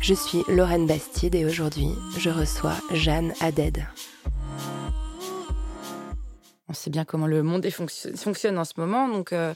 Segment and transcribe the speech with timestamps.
[0.00, 3.86] Je suis Lorraine Bastide et aujourd'hui, je reçois Jeanne Haddad.
[6.68, 9.52] On sait bien comment le monde fonctionne en ce moment, donc euh,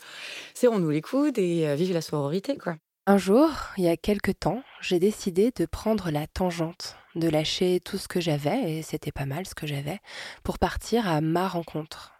[0.52, 2.77] serrons-nous les coudes et euh, vive la sororité, quoi.
[3.06, 7.80] Un jour, il y a quelque temps, j'ai décidé de prendre la tangente, de lâcher
[7.80, 9.98] tout ce que j'avais, et c'était pas mal ce que j'avais,
[10.42, 12.12] pour partir à ma rencontre.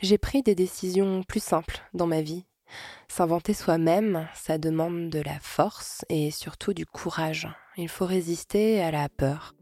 [0.00, 2.44] J'ai pris des décisions plus simples dans ma vie.
[3.10, 7.48] S'inventer soi-même, ça demande de la force et surtout du courage.
[7.76, 9.54] Il faut résister à la peur.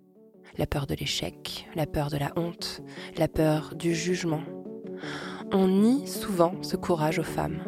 [0.58, 2.82] La peur de l'échec, la peur de la honte,
[3.16, 4.42] la peur du jugement.
[5.52, 7.62] On nie souvent ce courage aux femmes.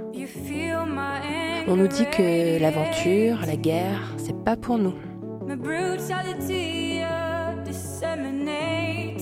[1.67, 4.95] On nous dit que l'aventure, la guerre, c'est pas pour nous.
[5.47, 7.03] My brutality
[7.65, 9.21] disseminate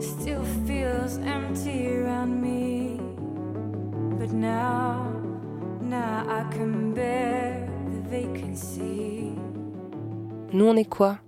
[0.00, 2.65] still feels empty around me.
[10.52, 11.18] Nous, on est quoi?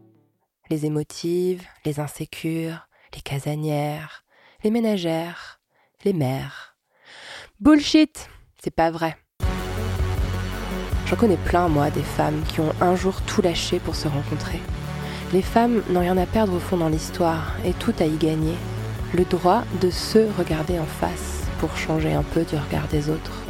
[0.71, 4.25] Les émotives, les insécures, les casanières,
[4.65, 5.61] les ménagères,
[6.05, 6.77] les mères.
[7.61, 8.31] Bullshit
[8.63, 9.17] C'est pas vrai.
[11.07, 14.61] J'en connais plein, moi, des femmes qui ont un jour tout lâché pour se rencontrer.
[15.33, 18.55] Les femmes n'ont rien à perdre au fond dans l'histoire et tout à y gagner.
[19.15, 23.43] Le droit de se regarder en face pour changer un peu du regard des autres.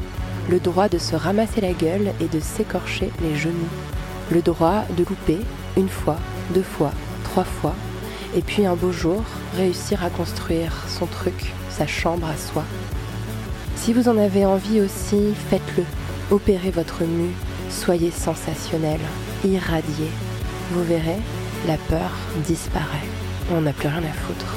[0.49, 3.53] Le droit de se ramasser la gueule et de s'écorcher les genoux.
[4.31, 5.39] Le droit de louper
[5.77, 6.17] une fois,
[6.55, 6.93] deux fois,
[7.25, 7.75] trois fois,
[8.35, 9.23] et puis un beau jour
[9.57, 12.65] réussir à construire son truc, sa chambre à soi.
[13.77, 15.85] Si vous en avez envie aussi, faites-le.
[16.31, 17.33] Opérez votre mue,
[17.71, 19.01] soyez sensationnel,
[19.45, 20.11] irradiez.
[20.73, 21.19] Vous verrez,
[21.67, 22.11] la peur
[22.47, 23.07] disparaît.
[23.51, 24.57] On n'a plus rien à foutre.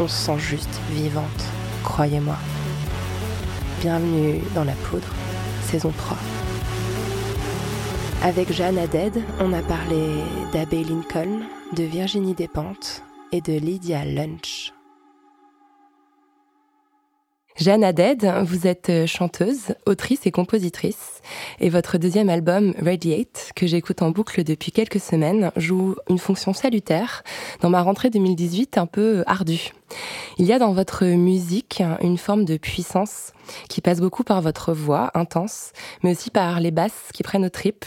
[0.00, 1.44] On se sent juste vivante,
[1.84, 2.36] croyez-moi.
[3.82, 5.08] Bienvenue dans la poudre,
[5.64, 6.16] saison 3.
[8.22, 10.06] Avec Jeanne Haddad, on a parlé
[10.52, 11.40] d'Abbé Lincoln,
[11.72, 14.72] de Virginie Despentes et de Lydia Lunch.
[17.56, 21.20] Jeanne Haddad, vous êtes chanteuse, autrice et compositrice,
[21.60, 26.52] et votre deuxième album, Radiate, que j'écoute en boucle depuis quelques semaines, joue une fonction
[26.52, 27.22] salutaire
[27.60, 29.72] dans ma rentrée 2018 un peu ardue.
[30.38, 33.32] Il y a dans votre musique une forme de puissance
[33.68, 35.72] qui passe beaucoup par votre voix intense,
[36.02, 37.84] mais aussi par les basses qui prennent aux tripes.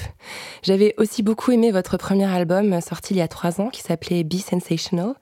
[0.62, 4.23] J'avais aussi beaucoup aimé votre premier album sorti il y a trois ans qui s'appelait
[4.23, 5.16] Be Sensational.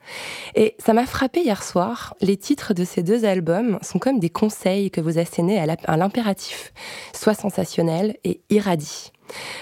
[0.55, 2.15] Et ça m'a frappé hier soir.
[2.21, 6.73] Les titres de ces deux albums sont comme des conseils que vous assénez à l'impératif.
[7.13, 9.11] Sois sensationnel et irradie.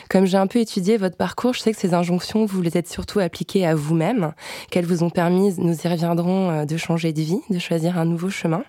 [0.09, 2.89] Comme j'ai un peu étudié votre parcours, je sais que ces injonctions, vous les êtes
[2.89, 4.33] surtout appliquées à vous-même,
[4.69, 8.05] qu'elles vous ont permis, nous y reviendrons, euh, de changer de vie, de choisir un
[8.05, 8.63] nouveau chemin.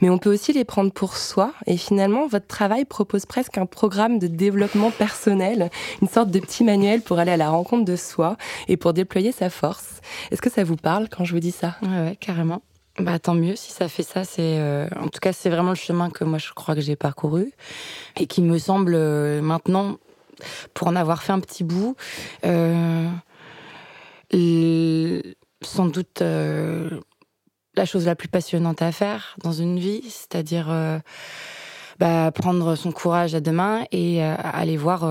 [0.00, 1.52] Mais on peut aussi les prendre pour soi.
[1.66, 5.70] Et finalement, votre travail propose presque un programme de développement personnel,
[6.00, 8.36] une sorte de petit manuel pour aller à la rencontre de soi
[8.68, 10.00] et pour déployer sa force.
[10.30, 11.76] Est-ce que ça vous parle quand je vous dis ça?
[11.82, 12.62] Ouais, ouais, carrément.
[13.00, 14.24] Bah, tant mieux si ça fait ça.
[14.24, 16.96] C'est, euh, en tout cas, c'est vraiment le chemin que moi je crois que j'ai
[16.96, 17.52] parcouru
[18.18, 19.96] et qui me semble euh, maintenant,
[20.74, 21.96] pour en avoir fait un petit bout,
[22.44, 23.08] euh,
[25.62, 30.68] sans doute la chose la plus passionnante à faire dans une vie, c'est-à-dire
[31.98, 35.08] bah, prendre son courage à deux mains et aller voir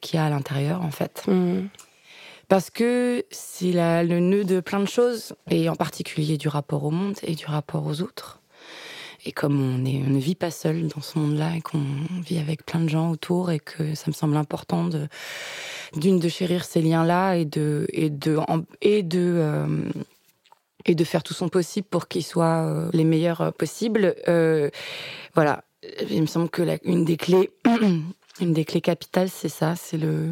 [0.00, 1.22] qui a à l'intérieur en fait.
[1.28, 1.66] Hmm.
[2.48, 6.90] Parce que c'est le nœud de plein de choses, et en particulier du rapport au
[6.90, 8.40] monde et du rapport aux autres.
[9.26, 11.82] Et comme on, ne vit pas seul dans ce monde-là et qu'on
[12.26, 15.08] vit avec plein de gens autour et que ça me semble important de
[15.96, 18.38] d'une de chérir ces liens-là et de et de
[18.82, 19.66] et de euh,
[20.84, 24.14] et de faire tout son possible pour qu'ils soient euh, les meilleurs euh, possibles.
[25.34, 25.64] Voilà,
[26.10, 27.50] il me semble que une des clés
[28.40, 30.30] une des clés capitales c'est ça, c'est le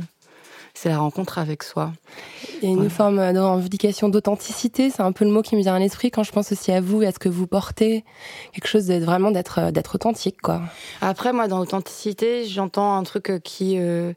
[0.74, 1.92] c'est la rencontre avec soi.
[2.62, 2.88] Il y a une Ouais.
[2.88, 6.22] forme de revendication d'authenticité, c'est un peu le mot qui me vient à l'esprit quand
[6.22, 8.04] je pense aussi à vous et à ce que vous portez,
[8.52, 10.62] quelque chose de vraiment d'être euh, d'être authentique quoi.
[11.00, 14.12] Après, moi, dans l'authenticité, j'entends un truc euh, qui, euh,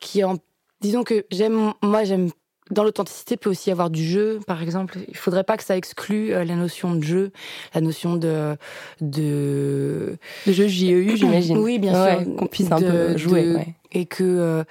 [0.00, 0.36] qui en,
[0.80, 2.30] disons que j'aime, moi, j'aime.
[2.70, 4.98] Dans l'authenticité, peut aussi y avoir du jeu, par exemple.
[5.08, 7.32] Il faudrait pas que ça exclue euh, la notion de jeu,
[7.74, 8.56] la notion de
[9.00, 10.16] de
[10.46, 11.58] Le jeu JEU, j'imagine.
[11.58, 12.36] Oui, bien Ouais, sûr.
[12.36, 13.44] qu'on puisse un De- peu jouer.
[13.44, 13.74] de- ouais.
[13.92, 14.64] et que euh,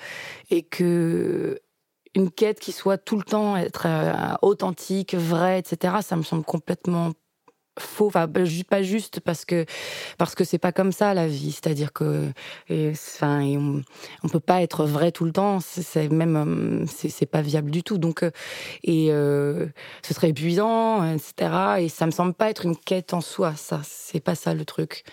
[0.51, 1.59] et que
[2.15, 5.95] une quête qui soit tout le temps être euh, authentique, vraie, etc.
[6.01, 7.11] Ça me semble complètement
[7.77, 9.65] faux, enfin pas ju- pas juste parce que
[10.17, 11.51] parce que c'est pas comme ça la vie.
[11.51, 12.27] C'est-à-dire que
[12.71, 13.81] enfin on,
[14.23, 15.59] on peut pas être vrai tout le temps.
[15.59, 17.97] C'est- même euh, c'est pas viable du tout.
[17.97, 18.31] Donc euh,
[18.83, 19.67] et euh,
[20.03, 21.51] ce serait épuisant, etc.
[21.79, 23.53] Et ça me semble pas être une quête en soi.
[23.55, 25.03] Ça c'est pas ça le truc.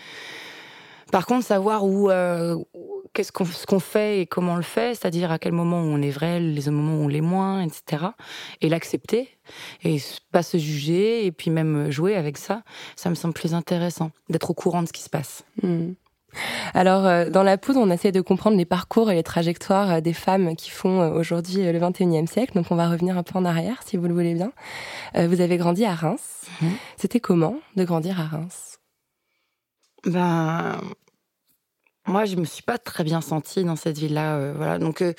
[1.13, 2.57] Par contre, savoir où, euh,
[3.15, 6.03] qu'est-ce qu'on ce qu'on fait et comment on le fait, c'est-à-dire à quel moment on
[6.03, 8.05] est vrai, les moments où on l'est moins, etc.
[8.61, 9.29] Et l'accepter
[9.83, 9.99] et
[10.33, 12.63] pas se juger et puis même jouer avec ça,
[12.97, 15.45] ça me semble plus intéressant d'être au courant de ce qui se passe.
[15.63, 15.93] Hmm.
[16.75, 20.01] Alors, euh, dans la poudre, on essaie de comprendre les parcours et les trajectoires euh,
[20.01, 22.55] des femmes qui font euh, aujourd'hui euh, le 21e siècle.
[22.55, 24.53] Donc, on va revenir un peu en arrière, si vous le voulez bien.
[25.17, 26.47] Euh, vous avez grandi à Reims.
[26.61, 26.71] Mhm.
[26.97, 28.79] C'était comment de grandir à Reims?
[30.07, 30.81] Ben,
[32.07, 34.37] moi, je me suis pas très bien sentie dans cette ville-là.
[34.37, 35.15] euh, voilà, donc euh,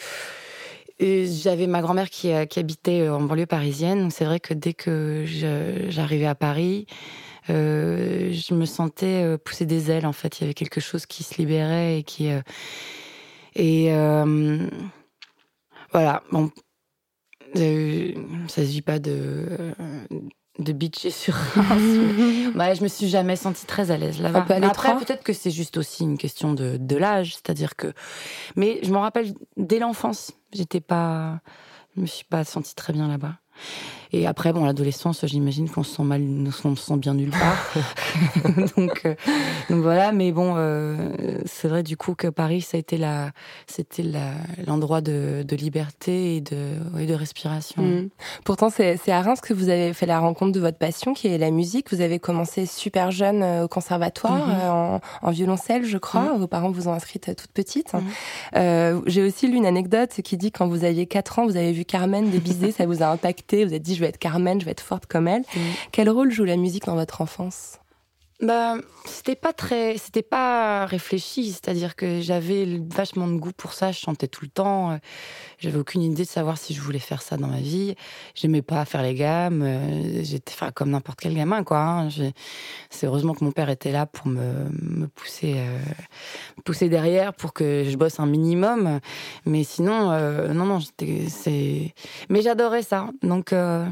[0.99, 4.11] j'avais ma grand-mère qui, euh, habitait en banlieue parisienne.
[4.11, 5.25] C'est vrai que dès que
[5.89, 6.85] j'arrivais à Paris,
[7.47, 10.05] je me sentais pousser des ailes.
[10.05, 12.29] En fait, il y avait quelque chose qui se libérait et qui
[13.55, 13.89] et
[15.91, 16.23] voilà.
[16.31, 16.51] Bon,
[17.55, 19.73] ça se vit pas de
[20.59, 24.39] de bitcher sur Reims, bah, je me suis jamais sentie très à l'aise là-bas.
[24.39, 27.35] Un peu à Mais Après, peut-être que c'est juste aussi une question de, de l'âge,
[27.35, 27.93] c'est-à-dire que.
[28.55, 31.39] Mais je m'en rappelle dès l'enfance, j'étais pas,
[31.95, 33.35] je me suis pas sentie très bien là-bas.
[34.13, 36.21] Et après, bon, l'adolescence, j'imagine qu'on se sent mal,
[36.63, 37.73] on se sent bien nulle part.
[38.77, 39.15] donc, euh,
[39.69, 40.11] donc voilà.
[40.11, 41.09] Mais bon, euh,
[41.45, 43.31] c'est vrai du coup que Paris, ça a été la,
[43.67, 44.03] c'était
[44.65, 46.55] l'endroit de, de liberté et de,
[46.99, 47.81] et de respiration.
[47.83, 48.09] Hmm.
[48.43, 51.37] Pourtant, c'est à Reims que vous avez fait la rencontre de votre passion, qui est
[51.37, 51.91] la musique.
[51.93, 54.55] Vous avez commencé super jeune euh, au conservatoire, Mhm.
[54.61, 56.33] euh, en, en violoncelle, je crois.
[56.37, 57.93] Vos parents vous ont inscrite euh, toute petite.
[58.55, 61.71] Euh, J'ai aussi lu une anecdote qui dit quand vous aviez 4 ans, vous avez
[61.71, 63.63] vu Carmen de Bizet, ça vous a impacté.
[63.63, 65.43] Vous vous êtes dit, je vais être Carmen, je vais être forte comme elle.
[65.91, 67.79] Quel rôle joue la musique dans votre enfance?
[68.41, 73.93] Bah, c'était pas très, c'était pas réfléchi, c'est-à-dire que j'avais vachement de goût pour ça,
[73.93, 74.99] je chantais tout le temps,
[75.57, 77.95] j'avais aucune idée de savoir si je voulais faire ça dans ma vie,
[78.35, 79.65] j'aimais pas faire les gammes,
[80.21, 81.79] j'étais enfin, comme n'importe quel gamin, quoi.
[81.79, 82.09] hein.
[82.89, 85.79] C'est heureusement que mon père était là pour me, pousser, euh,
[86.65, 88.99] pousser derrière pour que je bosse un minimum,
[89.45, 90.79] mais sinon, euh, non, non,
[91.29, 91.93] c'est,
[92.29, 93.53] mais j'adorais ça, donc.
[93.53, 93.85] euh,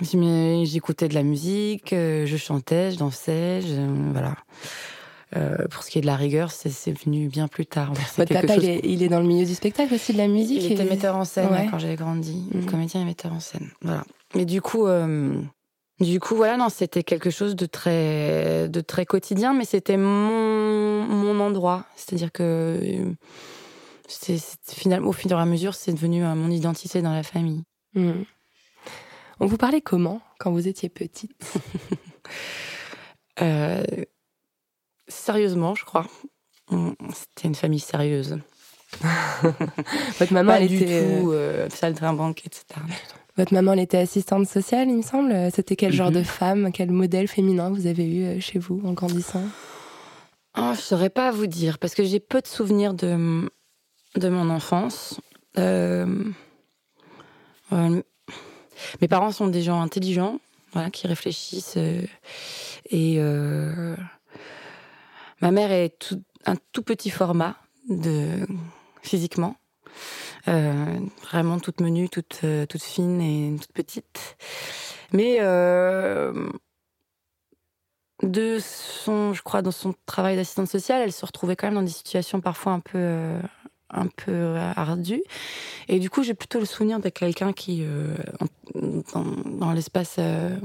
[0.00, 4.36] J'écoutais de la musique, euh, je chantais, je dansais, je- voilà.
[5.36, 6.70] Euh, pour ce qui est de la rigueur, c'est
[7.04, 7.92] venu bien plus tard.
[8.16, 10.28] Votre papa, chose- il est, il est dans le milieu du spectacle aussi, de la
[10.28, 11.68] musique il était et- metteur en scène Ouais.
[11.70, 12.64] quand j'avais grandi, Mhm.
[12.66, 13.68] comédien et metteur en scène.
[13.82, 14.04] Voilà.
[14.34, 15.38] Mais du coup, euh,
[16.00, 21.02] du coup, voilà, non, c'était quelque chose de très, de très quotidien, mais c'était mon,
[21.04, 21.84] mon endroit.
[21.96, 22.80] C'est-à-dire que
[24.08, 27.64] c'est finalement, au fur et à mesure, c'est devenu euh, mon identité dans la famille.
[27.94, 28.22] Hmm.
[29.40, 31.52] On vous parlait comment quand vous étiez petite?
[33.40, 33.84] Euh,
[35.06, 36.04] sérieusement, je crois.
[36.72, 38.36] On- C'était une famille sérieuse.
[40.18, 42.64] Votre maman, Pas elle du était, euh, tout euh, saltimbanque, etc.
[43.36, 45.32] votre maman, elle était assistante sociale, il me semble.
[45.54, 46.14] C'était quel genre Mhm.
[46.16, 49.44] de femme, quel modèle féminin vous avez eu euh, chez vous en grandissant?
[50.58, 53.48] Oh, je saurais pas vous dire parce que j'ai peu de souvenirs de
[54.16, 55.20] de mon enfance.
[55.58, 56.24] Euh,
[57.72, 58.02] euh,
[59.00, 60.40] mes parents sont des gens intelligents,
[60.92, 61.76] qui réfléchissent.
[61.76, 62.02] euh,
[62.90, 63.96] et euh,
[65.40, 67.56] ma mère est un tout petit format
[69.02, 69.56] physiquement,
[70.46, 70.98] Euh,
[71.30, 74.36] vraiment toute menue, toute toute fine et toute petite.
[75.12, 75.38] Mais
[78.22, 81.82] de son, je crois, dans son travail d'assistante sociale, elle se retrouvait quand même dans
[81.82, 83.38] des situations parfois un peu,
[83.90, 85.22] un peu euh, ardues.
[85.88, 88.14] Et du coup, j'ai plutôt le souvenir de quelqu'un qui, euh,
[88.74, 90.56] dans, l'espace euh,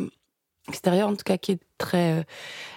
[0.67, 2.25] extérieur, en tout cas, qui est très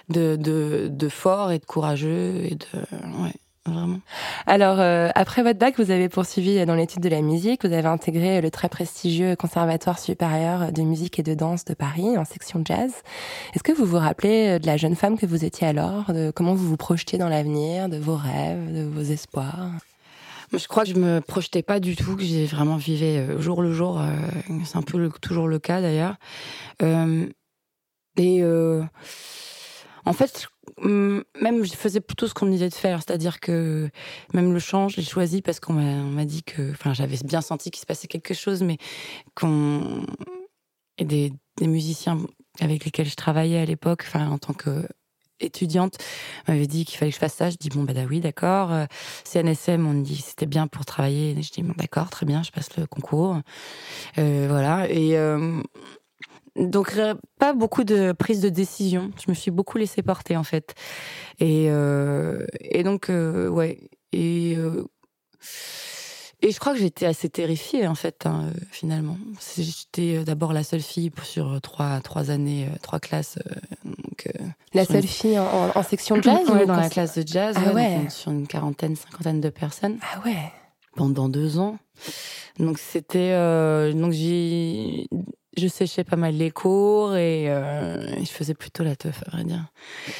[0.09, 2.79] de, de, fort et de courageux et de,
[3.23, 3.33] ouais,
[3.65, 3.99] vraiment.
[4.45, 4.79] Alors,
[5.15, 7.65] après votre bac, vous avez poursuivi dans l'étude de la musique.
[7.65, 12.17] Vous avez intégré le très prestigieux Conservatoire supérieur de musique et de danse de Paris
[12.17, 12.91] en section jazz.
[13.53, 16.53] Est-ce que vous vous rappelez de la jeune femme que vous étiez alors, de comment
[16.53, 19.71] vous vous projetiez dans l'avenir, de vos rêves, de vos espoirs?
[20.53, 23.61] Je crois que je me projetais pas du tout, que j'ai vraiment vivais euh, jour
[23.61, 23.99] le jour.
[23.99, 24.15] euh,
[24.65, 26.15] c'est un peu toujours le cas d'ailleurs.
[26.81, 27.27] Euh,
[28.17, 28.43] et
[30.05, 33.89] en fait, hum, même je faisais plutôt ce qu'on me disait de faire, c'est-à-dire que
[34.33, 37.17] même le chant, je l'ai choisi parce qu'on m'a on m'a dit que, enfin, j'avais
[37.25, 38.77] bien senti qu'il se passait quelque chose, mais
[39.35, 40.05] qu'on
[40.97, 42.17] et des, des musiciens
[42.59, 44.87] avec lesquels je travaillais à l'époque, enfin en tant que
[45.39, 45.97] étudiante,
[46.47, 47.49] m'avaient dit qu'il fallait que je fasse ça.
[47.49, 48.71] Je dis bon bah, bah oui d'accord.
[48.71, 48.85] Euh,
[49.23, 51.35] CNSM on me dit c'était bien pour travailler.
[51.41, 53.39] Je dis bon d'accord très bien, je passe le concours.
[54.17, 55.61] Euh, voilà et euh,
[56.55, 56.99] donc
[57.39, 59.11] pas beaucoup de prise de décision.
[59.23, 60.73] Je me suis beaucoup laissée porter en fait.
[61.39, 64.85] Et euh, et donc euh, ouais et euh,
[66.41, 69.17] et je crois que j'étais assez terrifiée en fait hein, euh, finalement.
[69.57, 73.39] J'étais euh, d'abord la seule fille sur trois trois années, euh, trois classes.
[73.47, 77.17] euh, donc, euh, La une- seule fille en, section jazz Ouais, ou dans la classe
[77.17, 77.97] de jazz, Ah ouais, ouais.
[77.97, 80.37] donc, sur une quarantaine, cinquantaine de personnes Ah ouais.
[80.95, 81.77] pendant deux ans.
[82.59, 85.07] Donc c'était euh, donc j'ai
[85.57, 89.43] je séchais pas mal les cours et euh, je faisais plutôt la teuf à vrai
[89.43, 89.65] dire.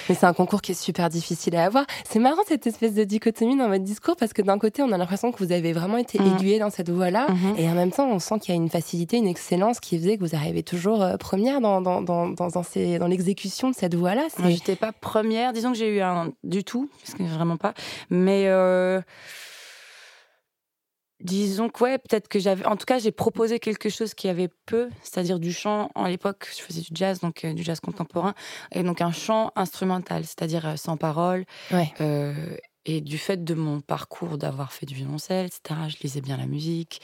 [0.09, 1.85] Mais c'est un concours qui est super difficile à avoir.
[2.09, 4.97] C'est marrant cette espèce de dichotomie dans votre discours parce que d'un côté, on a
[4.97, 6.35] l'impression que vous avez vraiment été Mhm.
[6.35, 7.27] aiguillé dans cette voie-là.
[7.57, 10.17] Et en même temps, on sent qu'il y a une facilité, une excellence qui faisait
[10.17, 13.75] que vous arrivez toujours euh, première dans, dans, dans, dans, dans ces- dans l'exécution de
[13.75, 14.27] cette voie-là.
[14.47, 17.73] J'étais pas première, disons que j'ai eu un du tout, parce que vraiment pas.
[18.09, 19.01] Mais euh,
[21.21, 22.65] disons que ouais, peut-être que j'avais.
[22.65, 25.89] En tout cas, j'ai proposé quelque chose qui avait peu, c'est-à-dire du chant.
[25.95, 28.33] À l'époque, je faisais du jazz, donc euh, du jazz contemporain,
[28.71, 31.45] et donc un chant instrumental, c'est-à-dire euh, sans parole.
[31.71, 31.93] Ouais.
[32.01, 32.55] Euh,
[32.85, 36.45] et du fait de mon parcours d'avoir fait du violoncelle, etc., je lisais bien la
[36.45, 37.01] musique,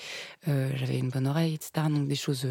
[0.47, 1.87] j'avais une bonne oreille, etc.
[1.89, 2.47] Donc des choses.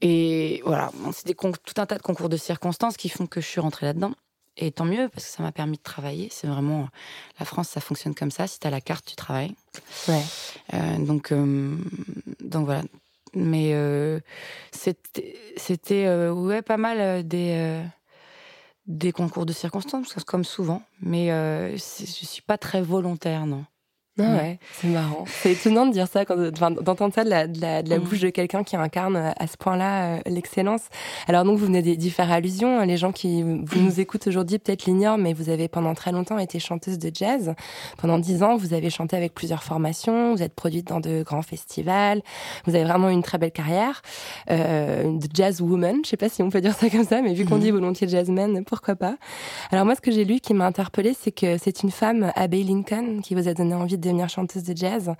[0.00, 3.60] Et voilà, c'est tout un tas de concours de circonstances qui font que je suis
[3.60, 4.12] rentrée là-dedans.
[4.56, 6.28] Et tant mieux, parce que ça m'a permis de travailler.
[6.30, 6.88] C'est vraiment.
[7.38, 8.46] La France, ça fonctionne comme ça.
[8.46, 9.54] Si tu as la carte, tu travailles.
[10.08, 10.22] Ouais.
[10.74, 11.76] Euh, donc, euh,
[12.40, 12.82] donc voilà.
[13.34, 14.20] Mais euh,
[14.72, 17.82] c'était, ouais, pas mal des,
[18.86, 20.82] des concours de circonstances, comme souvent.
[21.00, 21.28] Mais
[21.72, 23.64] je suis pas très volontaire, non.
[24.18, 24.28] Ah Ouais.
[24.36, 25.24] ouais, c'est marrant.
[25.26, 28.04] C'est étonnant de dire ça, d'entendre ça de la, de la, de la Mhm.
[28.04, 30.82] bouche de quelqu'un qui incarne euh, à ce point-là euh, l'excellence.
[31.28, 32.82] Alors donc vous venez d'y faire allusion.
[32.82, 36.38] Les gens qui vous nous écoutent aujourd'hui peut-être l'ignorent, mais vous avez pendant très longtemps
[36.38, 37.54] été chanteuse de jazz.
[37.96, 40.34] Pendant dix ans, vous avez chanté avec plusieurs formations.
[40.34, 42.20] Vous êtes produite dans de grands festivals.
[42.66, 44.02] Vous avez vraiment eu une très belle carrière
[44.50, 46.00] euh, de jazz woman.
[46.04, 47.60] Je sais pas si on peut dire ça comme ça, mais vu qu'on Mhm.
[47.62, 49.16] dit volontiers jazzman, pourquoi pas
[49.70, 52.62] Alors moi, ce que j'ai lu qui m'a interpellée, c'est que c'est une femme, Abbey
[52.62, 55.10] Lincoln, qui vous a donné envie de devenir chanteuse de jazz.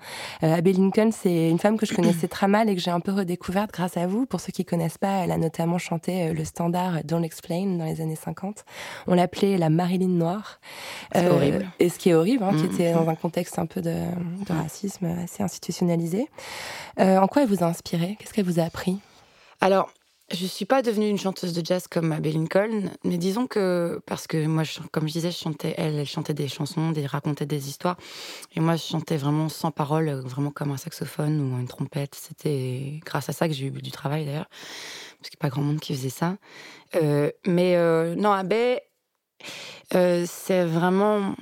[0.43, 2.99] Euh, Abbey Lincoln, c'est une femme que je connaissais très mal et que j'ai un
[2.99, 4.25] peu redécouverte grâce à vous.
[4.25, 7.85] Pour ceux qui connaissent pas, elle a notamment chanté euh, le standard Don't Explain dans
[7.85, 8.63] les années 50.
[9.07, 10.59] On l'appelait la Marilyn Noire.
[11.13, 11.67] C'est horrible.
[11.79, 12.73] Et ce qui est horrible, hein, qui Mhm.
[12.73, 16.27] était dans un contexte un peu de, de racisme assez institutionnalisé.
[16.99, 18.99] Euh, en quoi elle vous a inspiré Qu'est-ce qu'elle vous a appris?
[19.61, 19.89] Alors,
[20.31, 24.25] je suis pas devenue une chanteuse de jazz comme Abby Lincoln, mais disons que parce
[24.25, 27.67] que moi, comme je disais, je chantais, elle, elle chantait des chansons, des racontait des
[27.67, 27.97] histoires,
[28.55, 32.15] et moi, je chantais vraiment sans parole, vraiment comme un saxophone ou une trompette.
[32.15, 34.49] C'était grâce à ça que j'ai eu du travail d'ailleurs,
[35.19, 36.37] parce qu'il n'y a pas grand monde qui faisait ça.
[36.95, 38.77] Euh, mais euh, non, Abby,
[39.93, 41.35] euh, c'est vraiment,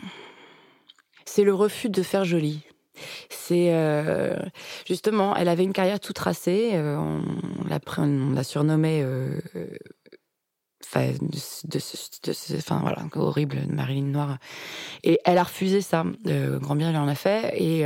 [1.26, 2.64] c'est le refus de faire joli.
[3.29, 4.36] C'est euh,
[4.88, 6.71] justement, elle avait une carrière tout tracée.
[6.74, 9.01] euh, on l'a surnommait.
[9.03, 9.39] euh,
[10.83, 14.38] Enfin, de, de- enfin voilà, horrible, Marilyn Noire.
[15.03, 16.03] Et elle a refusé ça.
[16.27, 17.53] Euh, Grand bien lui en a fait.
[17.62, 17.86] Et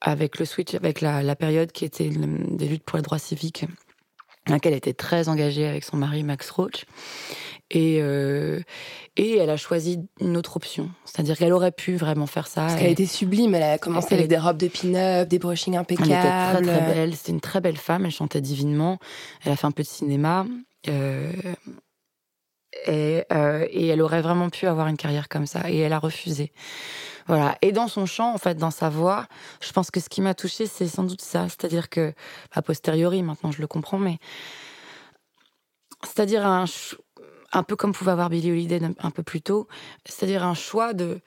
[0.00, 3.64] avec le switch, avec la, la période qui était des luttes pour les droits civiques,
[4.46, 6.84] laquelle elle était très engagée avec son mari Max Roach.
[7.72, 8.60] Et, euh,
[9.16, 10.88] et elle a choisi une autre option.
[11.04, 12.62] C'est-à-dire qu'elle aurait pu vraiment faire ça.
[12.62, 13.54] Parce qu'elle était sublime.
[13.56, 16.64] Elle a commencé Elle avec des robes de pin-up, des brushings elle impeccables.
[16.64, 18.98] était très très belle, c'était une très belle femme, elle chantait divinement,
[19.44, 20.46] elle a fait un peu de cinéma.
[20.88, 21.32] euh,
[22.86, 25.98] et, euh, et elle aurait vraiment pu avoir une carrière comme ça, et elle a
[25.98, 26.52] refusé.
[27.26, 27.56] Voilà.
[27.62, 29.26] Et dans son chant, en fait, dans sa voix,
[29.60, 31.48] je pense que ce qui m'a touchée, c'est sans doute ça.
[31.48, 32.12] C'est-à-dire que,
[32.52, 34.18] a posteriori, maintenant je le comprends, mais.
[36.04, 36.66] C'est-à-dire un,
[37.52, 39.66] un peu comme pouvait avoir Billie Holiday un- peu plus tôt,
[40.04, 41.20] c'est-à-dire un choix de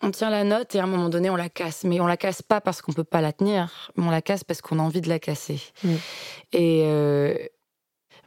[0.00, 1.82] on tient la note et à un moment donné on la casse.
[1.84, 4.44] Mais on la casse pas parce qu'on peut pas la tenir, mais on la casse
[4.44, 5.60] parce qu'on a envie de la casser.
[6.52, 7.34] Et euh,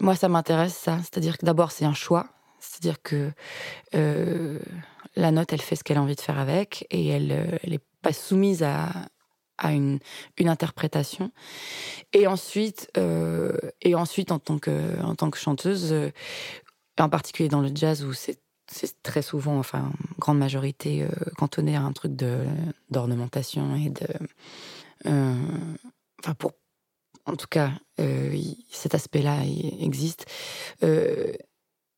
[0.01, 0.97] moi ça m'intéresse ça.
[0.99, 2.27] C'est-à-dire que d'abord c'est un choix.
[2.61, 3.31] C'est-à-dire que
[3.95, 4.59] euh,
[5.15, 7.73] la note elle fait ce qu'elle a envie de faire avec et elle euh, elle
[7.73, 8.89] est pas soumise à
[9.57, 9.99] à une,
[10.37, 11.31] une interprétation.
[12.13, 16.11] Et ensuite, euh, et ensuite en tant que en tant que chanteuse, euh,
[16.99, 18.39] en particulier dans le jazz où c'est
[18.71, 22.13] c'est très souvent, enfin, grande majorité, euh, cantonné à un truc
[22.89, 24.07] d'ornementation et de.
[25.07, 25.35] euh,
[26.23, 26.53] Enfin, pour.
[27.25, 28.35] En tout cas, euh,
[28.71, 29.43] cet aspect-là
[29.79, 30.25] existe.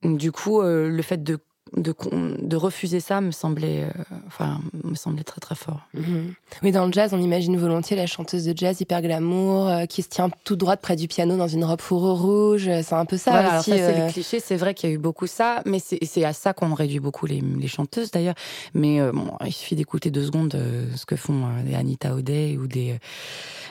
[0.03, 1.39] Du coup, euh, le fait de,
[1.77, 5.79] de, refuser ça me semblait, euh, enfin, me semblait très très fort.
[5.93, 6.33] Mhm.
[6.61, 10.01] Oui, dans le jazz, on imagine volontiers la chanteuse de jazz hyper glamour euh, qui
[10.01, 12.69] se tient tout droite près du piano dans une robe fourrure rouge.
[12.83, 13.71] C'est un peu ça Voilà, aussi.
[13.71, 14.39] ça, c'est le cliché.
[14.39, 17.25] C'est vrai qu'il y a eu beaucoup ça, mais c'est à ça qu'on réduit beaucoup
[17.25, 18.35] les, les chanteuses d'ailleurs.
[18.73, 20.57] Mais bon, il suffit d'écouter deux secondes
[20.95, 22.99] ce que font des Anita O'Day ou des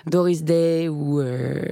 [0.06, 1.22] Doris Day ou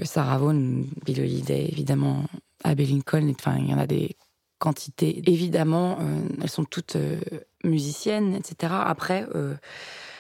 [0.05, 2.25] Sarah Vaughan, Billie Holiday, évidemment,
[2.63, 3.33] Abbey Lincoln.
[3.39, 4.17] Enfin, il y en a des
[4.61, 5.29] quantités.
[5.29, 7.19] Évidemment, euh, elles sont toutes euh,
[7.65, 8.73] musiciennes, etc.
[8.85, 9.55] Après, euh,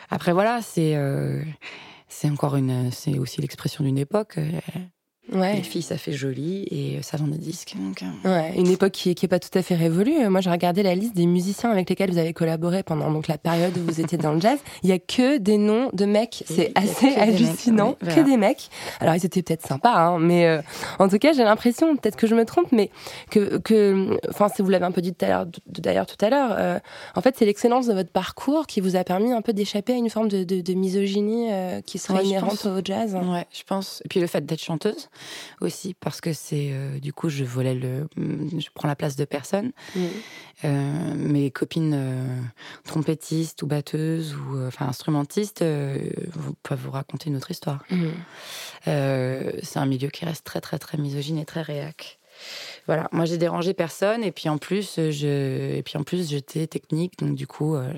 [0.08, 0.60] après voilà,
[2.28, 4.40] encore une, c'est aussi l'expression d'une époque.
[5.32, 5.56] Euh, ouais.
[5.56, 7.74] Les filles, ça fait joli et ça vend des disques.
[7.76, 10.28] Donc, euh, Ouais, une époque qui, qui est pas tout à fait révolue.
[10.28, 13.38] Moi, j'ai regardé la liste des musiciens avec lesquels vous avez collaboré pendant donc la
[13.38, 14.58] période où vous étiez dans le jazz.
[14.82, 16.44] Il y a que des noms de mecs.
[16.46, 17.96] C'est a assez que des mecs, hallucinant.
[18.00, 18.70] Que des mecs.
[19.00, 20.62] Alors, ils étaient peut-être sympas, hein, mais euh,
[20.98, 22.90] en tout cas, j'ai l'impression, peut-être que je me trompe, mais
[23.30, 26.30] que, que, enfin, si vous l'avez un peu dit tout à l'heure, d'ailleurs tout à
[26.30, 26.78] l'heure, euh,
[27.14, 29.96] en fait, c'est l'excellence de votre parcours qui vous a permis un peu d'échapper à
[29.96, 32.66] une forme de, de, de misogynie euh, qui serait inhérente pense.
[32.66, 33.14] au jazz.
[33.14, 34.02] Ouais, je pense.
[34.04, 35.08] Et puis le fait d'être chanteuse
[35.60, 39.24] aussi, parce que c'est euh, du coup, je volais le, je prends la place de
[39.24, 39.72] personne.
[40.64, 42.40] Euh, mes copines euh,
[42.84, 47.84] trompettistes ou batteuses ou enfin instrumentistes peuvent vous raconter une autre histoire.
[47.90, 48.12] Mhm.
[48.84, 52.19] C'est un milieu qui reste très très très misogyne et très réac.
[52.86, 56.28] Voilà, moi j'ai dérangé personne et puis en plus euh, je et puis en plus
[56.30, 57.92] j'étais technique donc du coup euh,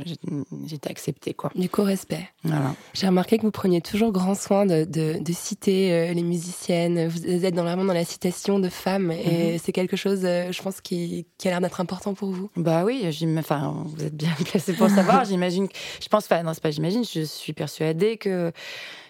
[0.66, 1.50] j'étais acceptée quoi.
[1.54, 2.28] Du coup, respect.
[2.44, 2.74] Voilà.
[2.94, 7.08] J'ai remarqué que vous preniez toujours grand soin de, de, de citer euh, les musiciennes.
[7.08, 10.80] Vous êtes dans, vraiment dans la citation de femmes et c'est quelque chose, je pense,
[10.80, 12.50] qui, qui a l'air d'être important pour vous.
[12.56, 13.08] Bah oui,
[13.38, 15.24] enfin, vous êtes bien placé pour savoir.
[15.24, 15.68] j'imagine,
[16.02, 18.52] je pense, enfin, non, c'est pas j'imagine, je suis persuadée que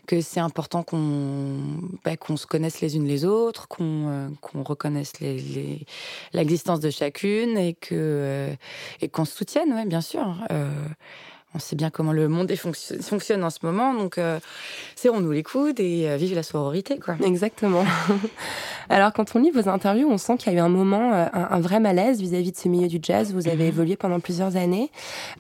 [0.07, 4.63] que c'est important qu'on bah, qu'on se connaisse les unes les autres, qu'on euh, qu'on
[4.63, 5.13] reconnaisse
[6.33, 7.57] l'existence de chacune
[7.93, 8.55] euh,
[9.01, 10.37] et qu'on se soutienne, ouais, bien sûr.
[11.55, 12.51] On sait bien comment le monde
[13.01, 14.41] fonctionne en ce moment, donc euh,
[14.97, 17.17] serrons-nous les coudes et euh, vive la sororité, quoi.
[17.23, 17.85] Exactement.
[18.89, 21.27] Alors, quand on lit vos interviews, on sent qu'il y a eu un moment, euh,
[21.35, 23.35] un, un vrai malaise vis-à-vis de ce milieu du jazz.
[23.35, 24.91] Vous avez évolué pendant plusieurs années.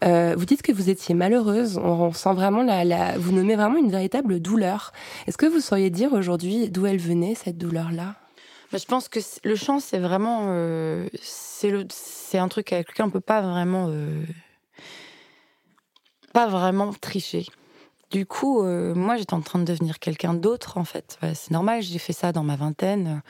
[0.04, 1.78] Euh, vous dites que vous étiez malheureuse.
[1.78, 4.92] On, on sent vraiment la, la, vous nommez vraiment une véritable douleur.
[5.26, 8.16] Est-ce que vous sauriez dire aujourd'hui d'où elle venait cette douleur-là?
[8.70, 10.46] Bah, je pense que le chant, c'est vraiment.
[10.48, 13.86] euh, c'est c'est un truc avec lequel on peut pas vraiment.
[13.88, 14.22] euh,
[16.32, 17.46] pas vraiment tricher.
[18.12, 21.18] Du coup, euh, moi, j'étais en train de devenir quelqu'un d'autre, en fait.
[21.34, 23.22] C'est normal, j'ai fait ça dans ma vingtaine.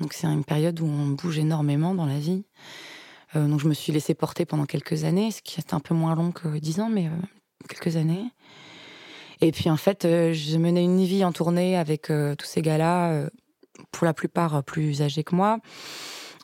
[0.00, 2.44] Donc, c'est une période où on bouge énormément dans la vie.
[3.36, 5.94] Euh, donc, je me suis laissée porter pendant quelques années, ce qui est un peu
[5.94, 7.10] moins long que dix ans, mais euh,
[7.70, 8.26] quelques années.
[9.40, 13.28] Et puis, en fait, je menais une vie en tournée avec tous ces gars-là.
[13.92, 15.60] pour la plupart plus âgés que moi.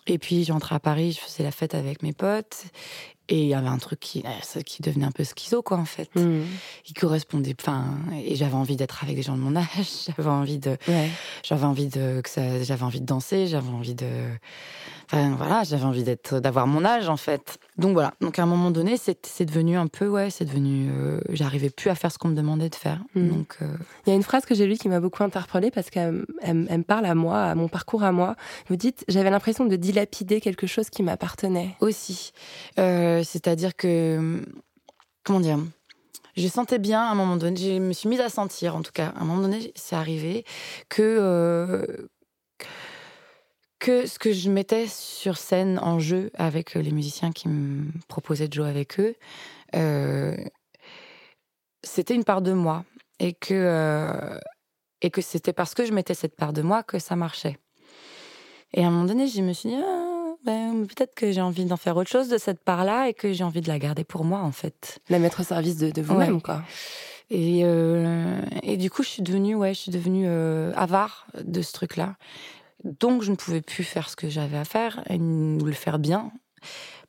[0.07, 2.65] Et puis j'entrais à Paris, je faisais la fête avec mes potes.
[3.31, 5.87] Et il y avait un truc qui, euh, qui devenait un peu schizo, quoi, en
[5.87, 6.15] fait.
[6.15, 6.45] Mhm.
[6.85, 7.55] Qui correspondait.
[7.59, 7.87] Enfin,
[8.23, 9.67] et j'avais envie d'être avec des gens de mon âge.
[10.17, 11.09] J'avais envie de, Ouais.
[11.43, 13.47] j'avais envie de, que ça, j'avais envie de danser.
[13.47, 14.29] J'avais envie de,
[15.07, 17.59] enfin voilà, j'avais envie d'être, d'avoir mon âge, en fait.
[17.77, 18.13] Donc voilà.
[18.21, 21.71] Donc à un moment donné, c'est, c'est devenu un peu, ouais, c'est devenu, euh, j'arrivais
[21.71, 23.03] plus à faire ce qu'on me demandait de faire.
[23.15, 23.29] Mhm.
[23.29, 23.67] Donc euh,
[24.07, 26.67] Il y a une phrase que j'ai lue qui m'a beaucoup interpellée parce qu'elle elle-
[26.71, 28.37] elle me parle à moi, à mon parcours à moi.
[28.69, 31.77] Vous dites, j'avais l'impression de dilapider quelque chose qui m'appartenait.
[31.81, 32.33] aussi.
[32.79, 34.43] Euh, C'est-à-dire que,
[35.25, 35.59] comment dire,
[36.37, 38.91] je sentais bien à un moment donné, je me suis mise à sentir, en tout
[38.93, 40.45] cas, à un moment donné, c'est arrivé
[40.89, 41.87] que euh,
[43.85, 48.49] que ce que je mettais sur scène en jeu avec les musiciens qui me proposaient
[48.49, 49.15] de jouer avec eux,
[49.75, 50.35] euh,
[51.83, 52.85] c'était une part de moi
[53.21, 54.39] et que euh,
[55.03, 57.59] et que c'était parce que je mettais cette part de moi que ça marchait.
[58.73, 61.67] Et à un moment donné, je me suis dit, ah, ben, peut-être que j'ai envie
[61.67, 64.25] d'en faire autre chose de cette part-là et que j'ai envie de la garder pour
[64.25, 64.99] moi, en fait.
[65.11, 66.41] La mettre au service de, de vous-même, Ouais.
[66.41, 66.63] quoi.
[67.31, 71.61] Et, euh, et du coup, je suis devenue, ouais, je suis devenue euh, avare de
[71.63, 72.17] ce truc-là.
[72.85, 76.31] Donc, je ne pouvais plus faire ce que j'avais à faire et le faire bien.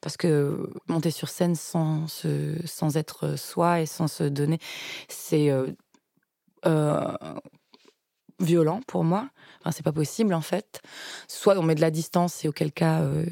[0.01, 4.59] Parce que monter sur scène sans, se, sans être soi et sans se donner,
[5.07, 5.67] c'est euh,
[6.65, 7.17] euh,
[8.39, 9.29] violent pour moi.
[9.59, 10.81] Enfin, c'est pas possible en fait.
[11.27, 13.25] Soit on met de la distance et auquel cas euh,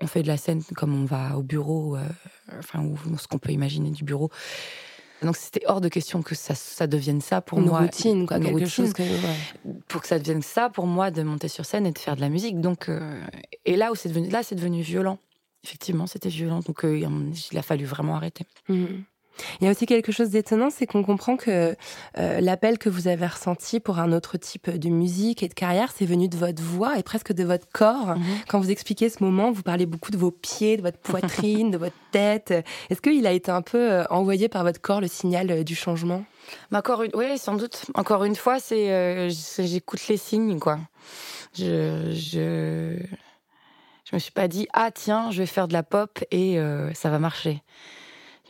[0.00, 1.98] on fait de la scène comme on va au bureau,
[2.58, 4.30] enfin ou ce qu'on peut imaginer du bureau.
[5.22, 7.80] Donc c'était hors de question que ça, ça devienne ça pour une moi.
[7.80, 8.68] routine, quoi, Une quelque routine.
[8.68, 9.02] chose que.
[9.02, 9.74] ouais.
[9.88, 12.20] Pour que ça devienne ça pour moi de monter sur scène et de faire de
[12.20, 12.60] la musique.
[12.60, 13.20] Donc euh,
[13.66, 15.18] et là où c'est devenu, là c'est devenu violent.
[15.64, 16.60] effectivement, c'était violent.
[16.60, 16.98] Donc, euh,
[17.52, 18.46] il a fallu vraiment arrêter.
[18.68, 19.04] Mhm.
[19.60, 21.76] Il y a aussi quelque chose d'étonnant, c'est qu'on comprend que
[22.18, 25.92] euh, l'appel que vous avez ressenti pour un autre type de musique et de carrière,
[25.96, 28.16] c'est venu de votre voix et presque de votre corps.
[28.16, 28.24] Mhm.
[28.48, 31.78] Quand vous expliquez ce moment, vous parlez beaucoup de vos pieds, de votre poitrine, de
[31.78, 32.52] votre tête.
[32.90, 35.74] Est-ce qu'il a été un peu euh, envoyé par votre corps le signal euh, du
[35.74, 36.24] changement?
[36.70, 37.84] Mais encore une, oui, sans doute.
[37.94, 40.78] Encore une fois, c'est euh, j'écoute les signes, quoi.
[41.54, 42.96] Je, je,
[44.04, 46.92] je me suis pas dit ah tiens, je vais faire de la pop et euh,
[46.94, 47.62] ça va marcher.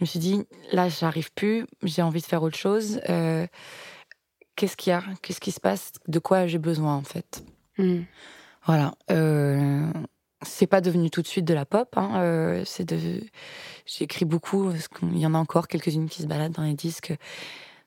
[0.01, 3.03] Je me suis dit là, j'arrive plus, j'ai envie de faire autre chose.
[3.11, 3.47] Euh,
[4.57, 5.03] Qu'est-ce qu'il y a?
[5.21, 5.93] Qu'est-ce qui se passe?
[6.09, 7.45] De quoi j'ai besoin en fait?
[7.77, 8.01] Hmm.
[8.65, 8.95] Voilà.
[9.11, 9.93] Euh,
[10.43, 11.93] c'est pas devenu tout de suite de la pop.
[11.99, 13.23] Hein, euh, c'est de.
[13.85, 14.71] J'écris beaucoup.
[14.71, 17.13] Parce qu'il y en a encore quelques-unes qui se baladent dans les disques.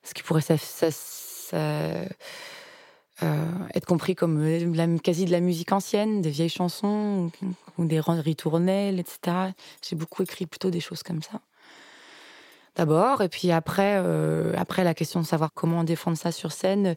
[0.04, 1.56] Ce qui pourrait ça, ça- ça-
[3.22, 7.82] euh, être compris comme euh, la, quasi de la musique ancienne, des vieilles chansons ou,
[7.82, 9.52] ou des ritournelles, etc.
[9.82, 11.40] J'ai beaucoup écrit plutôt des choses comme ça.
[12.76, 16.96] D'abord, et puis après, euh, après la question de savoir comment défendre ça sur scène,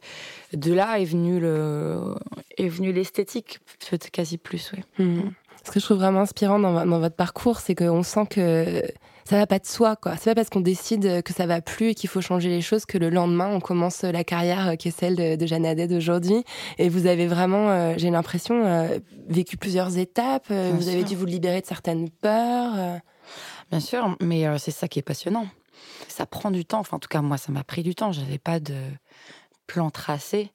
[0.52, 2.16] de là est venu le,
[2.56, 5.04] est venu l'esthétique, peut-être quasi plus, oui.
[5.04, 5.32] Mhm.
[5.64, 8.82] Ce que je trouve vraiment inspirant dans, dans votre parcours, c'est qu'on sent que
[9.28, 10.16] ça va pas de soi, quoi.
[10.16, 12.86] C'est pas parce qu'on décide que ça va plus et qu'il faut changer les choses
[12.86, 15.90] que le lendemain on commence la carrière euh, qui est celle de, de Jeanne Haddad
[15.90, 16.44] d'aujourd'hui.
[16.78, 20.48] Et vous avez vraiment, euh, j'ai l'impression, euh, vécu plusieurs étapes.
[20.48, 23.00] Bien vous avez dû vous libérer de certaines peurs.
[23.70, 25.46] Bien sûr, mais c'est ça qui est passionnant.
[26.18, 26.80] Ça prend du temps.
[26.80, 28.10] Enfin, en tout cas, moi, ça m'a pris du temps.
[28.10, 28.74] J'avais pas de
[29.68, 30.50] plan tracé.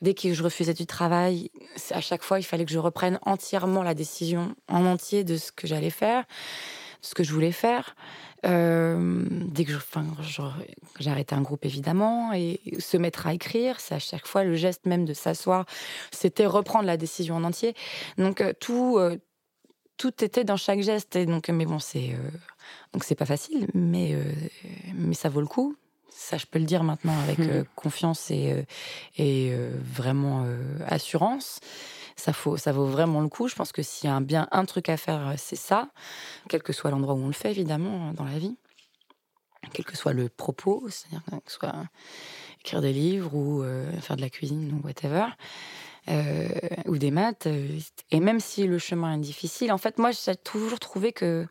[0.00, 1.50] Dès que je refusais du travail,
[1.90, 5.52] à chaque fois, il fallait que je reprenne entièrement la décision en entier de ce
[5.52, 7.96] que j'allais faire, de ce que je voulais faire.
[8.44, 10.06] Dès que je, enfin,
[11.04, 14.86] arrêté un groupe évidemment et se mettre à écrire, c'est à chaque fois le geste
[14.86, 15.66] même de s'asseoir,
[16.12, 17.74] c'était reprendre la décision en entier.
[18.16, 19.18] Donc euh, tout, euh,
[19.98, 21.16] tout était dans chaque geste.
[21.16, 22.30] Et donc, mais bon, c'est euh,
[22.92, 24.24] donc c'est pas facile, mais euh,
[24.94, 25.76] mais ça vaut le coup.
[26.16, 27.50] Ça, je peux le dire maintenant avec Mhm.
[27.50, 28.62] euh, confiance et euh,
[29.16, 30.46] et vraiment
[30.86, 31.60] assurance.
[32.16, 33.48] Ça faut, ça vaut vraiment le coup.
[33.48, 35.88] Je pense que s'il y a un bien un truc à faire, c'est ça,
[36.48, 38.56] quel que soit l'endroit où on le fait, évidemment, dans la vie,
[39.72, 41.74] quel que soit le propos, c'est-à-dire que ce soit
[42.60, 45.26] écrire des livres ou euh, faire de la cuisine ou whatever
[46.08, 46.48] euh,
[46.86, 47.48] ou des maths.
[48.10, 51.46] Et même si le chemin est difficile, en fait, moi, j'ai toujours trouvé que.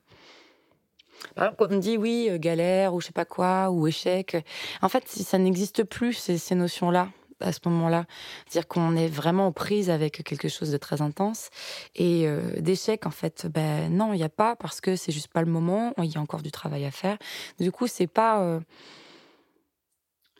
[1.35, 4.37] Par exemple, quand on dit oui, euh, galère ou je sais pas quoi, ou échec,
[4.81, 7.09] en fait, ça n'existe plus, ces, ces notions-là,
[7.39, 8.05] à ce moment-là.
[8.47, 11.49] C'est-à-dire qu'on est vraiment aux prises avec quelque chose de très intense.
[11.95, 15.27] Et euh, d'échec, en fait, ben non, il n'y a pas, parce que c'est juste
[15.27, 17.17] pas le moment, il y a encore du travail à faire.
[17.59, 18.41] Du coup, c'est pas.
[18.41, 18.59] euh,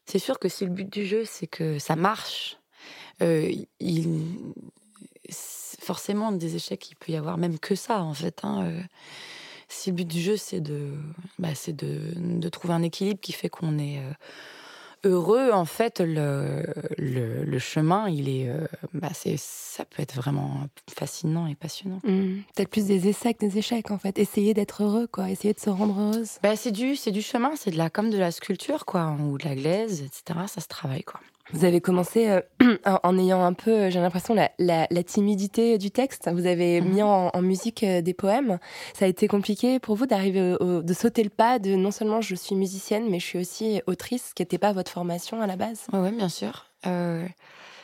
[0.05, 2.57] C'est sûr que si le but du jeu, c'est que ça marche,
[3.19, 4.21] il,
[5.79, 8.43] forcément des échecs, il peut y avoir même que ça en fait.
[8.43, 8.83] hein.
[9.73, 10.91] Si le but du jeu c'est de,
[11.39, 14.11] bah, c'est de, de trouver un équilibre qui fait qu'on est euh,
[15.03, 16.65] heureux, en fait, le,
[16.97, 21.99] le, le chemin, il est, euh, bah, c'est, ça peut être vraiment fascinant et passionnant.
[22.03, 22.41] Hmm.
[22.55, 24.17] Peut-être plus des essais que des échecs, en fait.
[24.17, 25.29] Essayer d'être heureux, quoi.
[25.29, 26.37] Essayer de se rendre heureuse.
[26.41, 29.37] Bah, c'est du, c'est du chemin, c'est de la, comme de la sculpture, quoi, ou
[29.37, 30.39] de la glaise, etc.
[30.47, 31.19] Ça se travaille, quoi.
[31.51, 32.41] Vous avez commencé euh,
[33.03, 36.29] en ayant un peu, euh, j'ai l'impression, la, la, la timidité du texte.
[36.33, 36.89] Vous avez Mhm.
[36.89, 38.59] mis en, en musique euh, des poèmes.
[38.93, 42.35] Ça a été compliqué pour vous d'arriver, de sauter le pas de non seulement je
[42.35, 45.55] suis musicienne, mais je suis aussi autrice, ce qui n'était pas votre formation à la
[45.57, 45.85] base?
[45.91, 46.65] Oui, bien sûr.
[46.85, 47.25] Euh,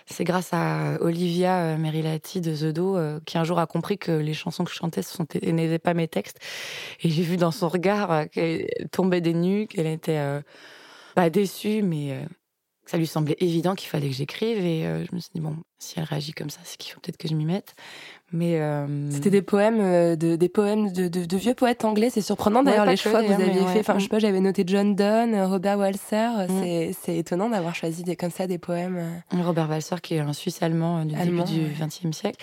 [0.06, 4.12] c'est grâce à Olivia Merilati de The Do euh, qui un jour a compris que
[4.12, 5.02] les chansons que je chantais
[5.52, 6.40] n'étaient pas mes textes.
[7.04, 10.20] Et j'ai vu dans son regard euh, qu'elle tombait des nues, qu'elle était
[11.16, 12.18] pas déçue, mais
[12.90, 14.66] ça lui semblait évident qu'il fallait que j'écrive.
[14.66, 17.00] Et euh, je me suis dit, bon, si elle réagit comme ça, c'est qu'il faut
[17.00, 17.74] peut-être que je m'y mette.
[18.32, 22.12] Mais euh, C'était des poèmes, euh, de, des poèmes de, de, de vieux poètes anglais.
[22.12, 23.74] C'est surprenant Ouais, d'ailleurs les choix que vous aviez mais fait.
[23.74, 23.80] ouais.
[23.80, 26.46] Enfin, je sais pas, j'avais noté John Donne, Robert Walser.
[26.48, 26.62] Mm.
[26.62, 28.98] C'est, c'est étonnant d'avoir choisi des, comme ça des poèmes.
[29.34, 29.42] euh.
[29.44, 31.70] Robert Walser, qui est un Suisse allemand du Allemand, début ouais.
[31.70, 32.38] du XXe siècle.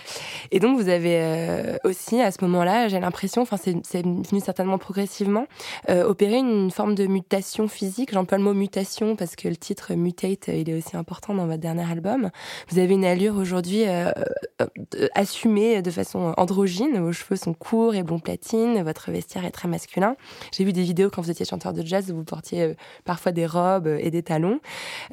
[0.51, 4.40] Et donc, vous avez euh, aussi, à ce moment-là, j'ai l'impression, enfin, c'est c'est venu
[4.44, 5.46] certainement progressivement,
[5.88, 8.11] opérer une forme de mutation physique.
[8.12, 11.61] J'emploie le mot mutation parce que le titre Mutate, il est aussi important dans votre
[11.61, 12.31] dernier album.
[12.70, 14.11] Vous avez une allure aujourd'hui euh,
[14.61, 16.99] euh, de façon androgyne.
[16.99, 18.83] Vos cheveux sont courts et blond platine.
[18.83, 20.17] Votre vestiaire est très masculin.
[20.53, 23.33] J'ai vu des vidéos quand vous étiez chanteur de jazz où vous portiez euh, parfois
[23.33, 24.61] des robes et des talons.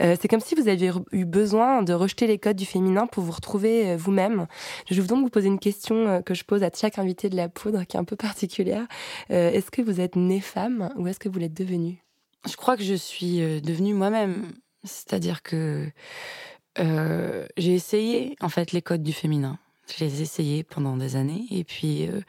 [0.01, 3.23] Euh, c'est comme si vous aviez eu besoin de rejeter les codes du féminin pour
[3.23, 4.47] vous retrouver vous-même.
[4.89, 7.49] Je vais donc vous poser une question que je pose à chaque invité de la
[7.49, 8.85] poudre, qui est un peu particulière.
[9.29, 12.03] Est-ce que vous êtes née femme ou est-ce que vous l'êtes devenue?
[12.47, 14.53] Je crois que je suis devenue moi-même.
[14.83, 15.89] C'est-à-dire que
[16.79, 19.59] euh, j'ai essayé, en fait, les codes du féminin.
[19.93, 21.45] Je les ai essayés pendant des années.
[21.51, 22.21] Et puis, euh,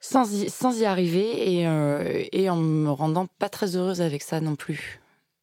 [0.00, 4.22] sans y, sans y arriver et, euh, et en me rendant pas très heureuse avec
[4.22, 5.00] ça non plus.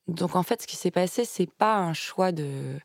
[0.07, 2.79] Donc en fait, ce qui s'est passé, c'est pas un choix de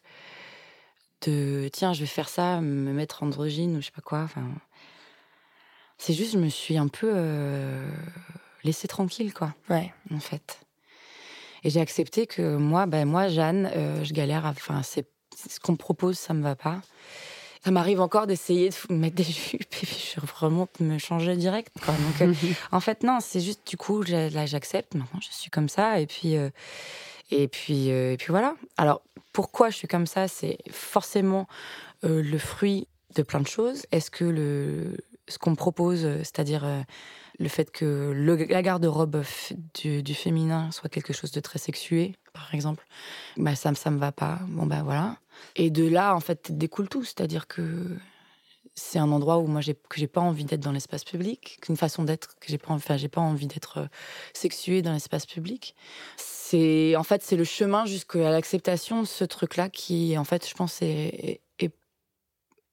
[1.27, 4.21] de tiens, je vais faire ça, me mettre androgyne ou je sais pas quoi.
[4.21, 4.45] Enfin,
[5.99, 7.91] c'est juste, je me suis un peu euh,
[8.63, 9.53] laissée tranquille, quoi.
[9.69, 9.93] Ouais.
[10.13, 10.61] En fait.
[11.65, 14.45] Et j'ai accepté que moi, ben moi, Jeanne, euh, je galère.
[14.47, 15.07] Enfin, c'est
[15.49, 16.81] ce qu'on me propose, ça me va pas.
[17.65, 21.75] Ça m'arrive encore d'essayer de mettre des jupes et puis je remonte me changer direct.
[21.85, 21.95] Quoi.
[21.95, 22.35] Donc, euh,
[22.73, 24.95] en fait, non, c'est juste du coup, là, j'accepte.
[24.95, 26.01] Maintenant, je suis comme ça.
[26.01, 26.51] Et puis, euh,
[27.31, 28.55] et puis, euh, et puis voilà.
[28.77, 30.29] Alors, pourquoi je suis comme ça?
[30.29, 31.47] C'est forcément
[32.03, 33.87] le fruit de plein de choses.
[33.91, 34.97] Est-ce que le,
[35.29, 36.81] ce qu'on propose, euh, c'est-à-dire euh,
[37.39, 38.13] le fait que
[38.49, 39.23] la garde-robe
[39.75, 42.85] du, féminin soit quelque chose de très sexué, par exemple,
[43.37, 44.41] bah ça, ça me va pas.
[44.49, 45.17] Bon, bah voilà.
[45.57, 47.05] Et de là, en fait, découle tout.
[47.05, 47.97] C'est-à-dire que
[48.75, 51.77] c'est un endroit où moi, j'ai, que j'ai pas envie d'être dans l'espace public, qu'une
[51.77, 53.87] façon d'être que j'ai pas, enfin, j'ai pas envie d'être euh,
[54.35, 55.75] sexuée dans l'espace public.
[56.17, 60.55] C'est, en fait, c'est le chemin jusqu'à l'acceptation de ce truc-là qui, en fait, je
[60.55, 61.75] pense, est, est-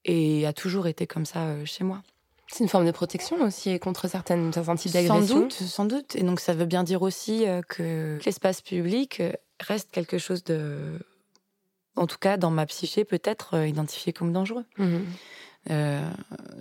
[0.05, 2.01] et a toujours été comme ça chez moi.
[2.51, 5.39] C'est une forme de protection aussi contre certaines, certains types Sans d'agressions.
[5.41, 6.15] doute, sans doute.
[6.15, 10.43] Et donc ça veut bien dire aussi euh, que l'espace public euh, reste quelque chose
[10.43, 10.99] de,
[11.95, 14.65] en tout cas dans ma psyché peut-être euh, identifié comme dangereux.
[14.77, 15.05] Mhm.
[15.71, 16.07] Euh,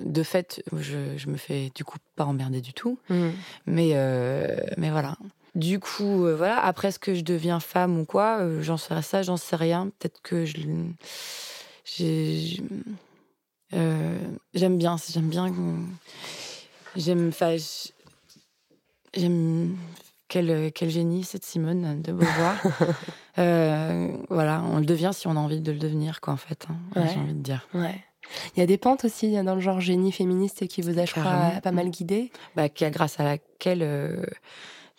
[0.00, 3.32] de fait, je, je me fais du coup pas emmerder du tout, Mhm.
[3.66, 5.18] mais euh, mais voilà.
[5.54, 6.58] Du coup, euh, voilà.
[6.64, 9.90] Après, est-ce que je deviens femme ou quoi J'en sais ça, j'en sais rien.
[9.98, 10.56] Peut-être que je,
[11.84, 12.62] j'ai,
[14.54, 15.46] j'aime bien, j'aime bien,
[16.96, 17.32] j'aime,
[19.14, 19.76] j'aime
[20.28, 22.56] quel quel génie cette Simone de Beauvoir.
[23.36, 26.68] Euh, voilà, on le devient si on a envie de le devenir, quoi, en fait.
[26.70, 27.08] hein, Ouais.
[27.12, 27.66] J'ai envie de dire.
[27.74, 28.04] Ouais.
[28.56, 31.10] Il y a des pentes aussi dans le genre génie féministe qui vous a, je
[31.10, 31.60] crois, Carrément.
[31.60, 32.30] pas mal guidé.
[32.54, 34.24] bah, qui grâce à laquelle euh,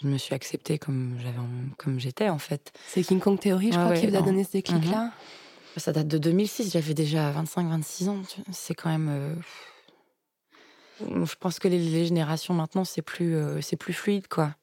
[0.03, 2.73] je me suis acceptée comme j'avais, en- comme j'étais en fait.
[2.89, 5.13] C'est King Kong Theory, je Ouais, crois, qui vous a donné ce déclic-là.
[5.77, 8.21] Ça date de 2006, j'avais déjà 25-26 ans.
[8.51, 9.09] C'est quand même.
[9.09, 9.35] euh,
[11.25, 14.55] Je pense que les, les générations maintenant, c'est plus, euh, c'est plus fluide, quoi.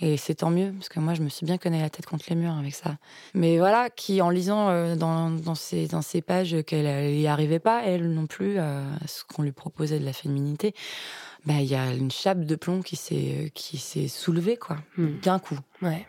[0.00, 2.26] Et c'est tant mieux, parce que moi, je me suis bien cogné la tête contre
[2.28, 2.96] les murs avec ça.
[3.34, 7.58] Mais voilà, qui en lisant euh, dans, dans, ces, dans ces pages qu'elle n'y arrivait
[7.58, 10.74] pas, elle non plus, à ce qu'on lui proposait de la féminité,
[11.44, 15.18] bah, il y a une chape de plomb qui s'est, qui s'est soulevée, quoi, Hmm.
[15.22, 15.58] d'un coup.
[15.82, 16.06] Ouais.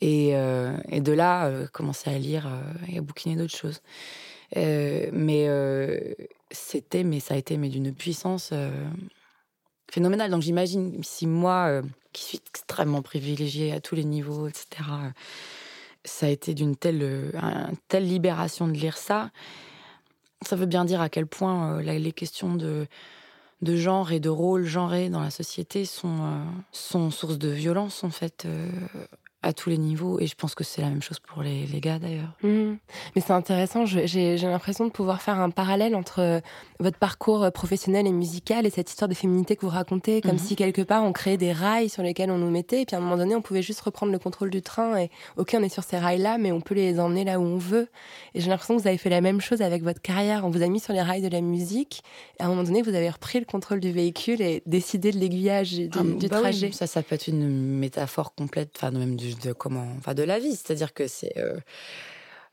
[0.00, 3.80] Et, euh, et de là, euh, commencer à lire euh, et à bouquiner d'autres choses.
[4.56, 5.48] Mais
[6.50, 8.52] c'était, mais ça a été mais d'une puissance
[9.90, 10.30] phénoménale.
[10.30, 14.66] Donc j'imagine si moi, qui suis extrêmement privilégiée à tous les niveaux, etc.,
[16.04, 17.32] ça a été d'une telle,
[17.88, 19.30] telle libération de lire ça.
[20.42, 22.86] Ça veut bien dire à quel point les questions de
[23.64, 28.04] de genre et de rôle genré dans la société sont, euh, sont source de violence,
[28.04, 28.46] en fait,
[29.44, 30.18] à tous les niveaux.
[30.20, 32.32] Et je pense que c'est la même chose pour les, les gars, d'ailleurs.
[32.42, 32.78] Mhm.
[33.14, 36.40] Mais c'est intéressant, j'ai l'impression de pouvoir faire un parallèle entre euh,
[36.80, 40.32] votre parcours euh, professionnel et musical et cette histoire de féminité que vous racontez, comme
[40.32, 40.38] Mhm.
[40.38, 42.98] si quelque part on créait des rails sur lesquels on nous mettait, et puis à
[42.98, 45.68] un moment donné on pouvait juste reprendre le contrôle du train, et ok on est
[45.68, 47.88] sur ces rails-là, mais on peut les emmener là où on veut.
[48.34, 50.62] Et j'ai l'impression que vous avez fait la même chose avec votre carrière, on vous
[50.62, 52.02] a mis sur les rails de la musique,
[52.40, 55.18] et à un moment donné vous avez repris le contrôle du véhicule et décidé de
[55.18, 56.72] l'aiguillage du, Ah, du bah oui, trajet.
[56.72, 60.56] ça, ça peut être une métaphore complète, enfin, même de, comment, enfin, de la vie.
[60.56, 61.36] C'est-à-dire que c'est.
[61.38, 61.58] euh,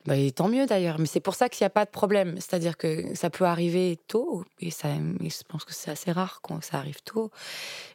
[0.05, 2.35] bah, tant mieux d'ailleurs, mais c'est pour ça qu'il n'y a pas de problème.
[2.37, 6.63] C'est-à-dire que ça peut arriver tôt, et, ça, je pense que c'est assez rare quand
[6.63, 7.29] ça arrive tôt.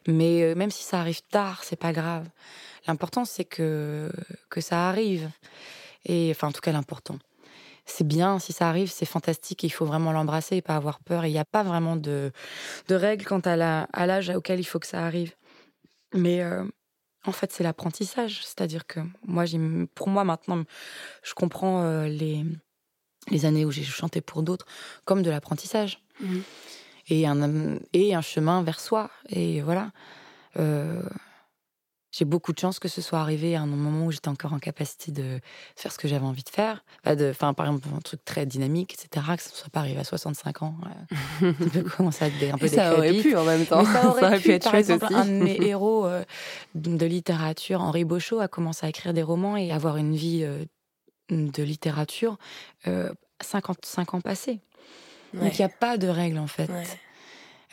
[0.07, 2.27] Mais euh, même si ça arrive tard, c'est pas grave.
[2.87, 4.09] L'important, c'est que,
[4.49, 5.29] que ça arrive.
[6.05, 7.19] Et enfin, en tout cas, l'important.
[7.85, 11.25] C'est bien, si ça arrive, c'est fantastique, il faut vraiment l'embrasser et pas avoir peur.
[11.25, 12.31] Il n'y a pas vraiment de,
[12.89, 15.35] de règles quant à la- à l'âge auquel il faut que ça arrive.
[16.13, 16.63] Mais euh,
[17.25, 18.41] en fait, c'est l'apprentissage.
[18.43, 19.59] C'est-à-dire que moi, j'ai,
[19.95, 20.63] pour moi, maintenant,
[21.23, 22.43] je comprends euh, les,
[23.29, 24.65] les années où j'ai chanté pour d'autres
[25.05, 26.03] comme de l'apprentissage.
[26.19, 26.43] Mhm.
[27.09, 29.09] Et, un, et un chemin vers soi.
[29.29, 29.91] Et voilà.
[30.57, 31.01] Euh,
[32.17, 34.59] j'ai beaucoup de chance que ce soit arrivé à un moment où j'étais encore en
[34.59, 35.39] capacité de
[35.75, 36.83] faire ce que j'avais envie de faire.
[37.03, 39.25] Enfin, de, enfin, par exemple, un truc très dynamique, etc.
[39.35, 40.75] Que ce ne soit pas arrivé à 65 ans.
[41.41, 43.65] euh, ça peut commencer à être des- un peu Et ça aurait pu en même
[43.65, 43.83] temps.
[43.83, 45.13] Mais ça aurait, pu, être par chouette exemple, aussi.
[45.15, 46.23] un de mes héros euh,
[46.75, 50.65] de littérature, Henri Beauchot, a commencé à écrire des romans et avoir une vie euh,
[51.29, 52.37] de littérature
[52.87, 54.59] euh, 55 ans passés.
[55.33, 55.41] Ouais.
[55.41, 56.69] Donc il n'y a pas de règle en fait.
[56.69, 56.83] Ouais.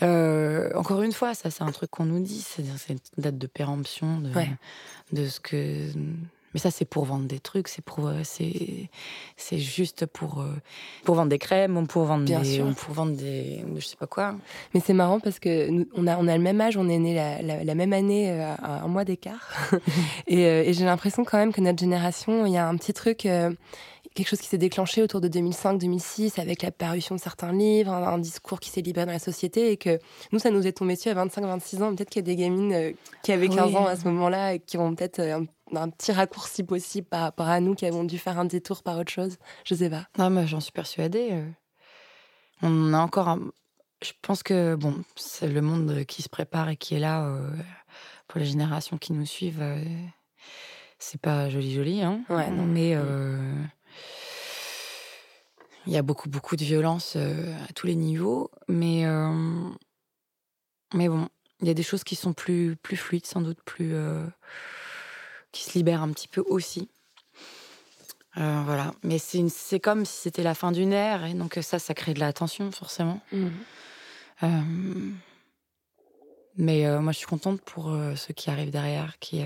[0.02, 3.38] Euh, encore une fois, ça c'est un truc qu'on nous dit, c'est-à-dire c'est une date
[3.38, 4.50] de péremption de, Ouais.
[5.12, 5.88] de ce que
[6.52, 8.88] Mais ça, c'est pour vendre des trucs, c'est pour, euh, c'est,
[9.37, 10.52] c'est juste pour, euh,
[11.02, 12.66] pour vendre des crèmes, ou pour vendre Bien des, sûr.
[12.68, 14.37] ou pour vendre des, je sais pas quoi.
[14.72, 16.98] Mais c'est marrant parce que nous, on a, on a le même âge, on est
[16.98, 19.50] né la, la, la même année euh, à un mois d'écart.
[20.28, 23.26] et et j'ai l'impression quand même que notre génération, il y a un petit truc,
[23.26, 23.50] euh,
[24.14, 28.03] quelque chose qui s'est déclenché autour de 2005-2006 avec la parution de certains livres, un,
[28.05, 29.98] un discours qui s'est libéré dans la société et que
[30.33, 31.94] nous, ça nous est tombé dessus à 25-26 ans.
[31.94, 33.77] Peut-être qu'il y a des gamines euh, qui avaient 15 Oui.
[33.77, 35.40] ans à ce moment-là et qui ont peut-être euh,
[35.72, 38.83] un, un petit raccourci possible par rapport à nous qui avons dû faire un détour
[38.83, 39.37] par autre chose.
[39.64, 40.07] Je sais pas.
[40.18, 41.29] Non, mais j'en suis persuadée.
[41.33, 41.48] euh.
[42.62, 43.40] On a encore un...
[44.03, 47.50] Je pense que, bon, c'est le monde qui se prépare et qui est là euh,
[48.29, 49.62] pour les générations qui nous suivent.
[49.62, 49.83] euh,
[50.98, 52.20] c'est pas joli, joli, hein.
[52.31, 52.64] Ouais, non.
[52.64, 53.53] Mais euh,
[55.87, 58.51] il y a beaucoup, beaucoup de violence euh, à tous les niveaux.
[58.68, 59.68] Mais, euh,
[60.94, 61.29] mais bon,
[61.61, 63.94] il y a des choses qui sont plus, plus fluides, sans doute, plus.
[63.94, 64.25] euh,
[65.53, 66.88] qui se libèrent un petit peu aussi.
[68.37, 68.92] Euh, voilà.
[69.05, 72.20] Mais c'est comme si c'était la fin d'une ère, et donc ça, ça crée de
[72.20, 73.20] la tension, forcément.
[74.42, 74.61] Euh,
[76.57, 79.44] mais moi, je suis contente pour ceux qui arrivent derrière, qui,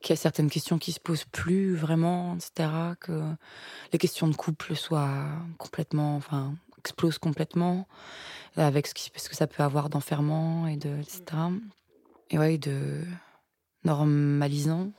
[0.00, 2.68] euh, qui a certaines questions qui se posent plus vraiment, etc.
[3.00, 3.20] Que
[3.92, 5.24] les questions de couple soient
[5.58, 7.86] complètement, enfin, explosent complètement,
[8.56, 11.22] avec ce, qui- ce que ça peut avoir d'enfermant et de, etc.
[12.30, 13.02] Et ouais, de
[13.84, 14.90] normalisant.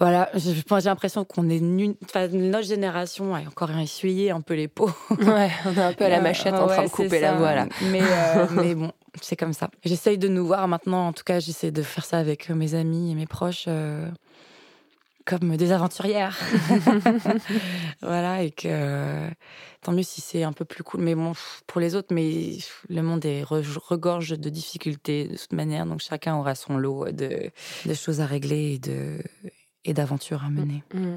[0.00, 4.40] Voilà, je pense- j'ai l'impression qu'on est nu- enfin, notre génération a encore essuyé un
[4.40, 4.90] peu les peaux.
[5.10, 7.30] Ouais, on est un peu à la Euh, machette en train ouais, de couper la
[7.30, 7.36] ça.
[7.36, 7.66] voie là.
[7.92, 9.70] Mais, euh, mais bon, c'est comme ça.
[9.84, 13.12] J'essaye de nous voir maintenant, en tout cas, j'essaie de faire ça avec mes amis
[13.12, 14.10] et mes proches euh,
[15.24, 16.38] comme des aventurières.
[18.02, 19.28] voilà, et que
[19.82, 21.00] tant mieux si c'est un peu plus cool.
[21.00, 21.32] Mais bon,
[21.66, 26.00] pour les autres, mais le monde est re- regorge de difficultés de toute manière, donc
[26.00, 27.50] chacun aura son lot de,
[27.86, 29.18] de choses à régler et de
[29.86, 30.82] et d'aventures à mener.
[30.94, 31.16] Mm.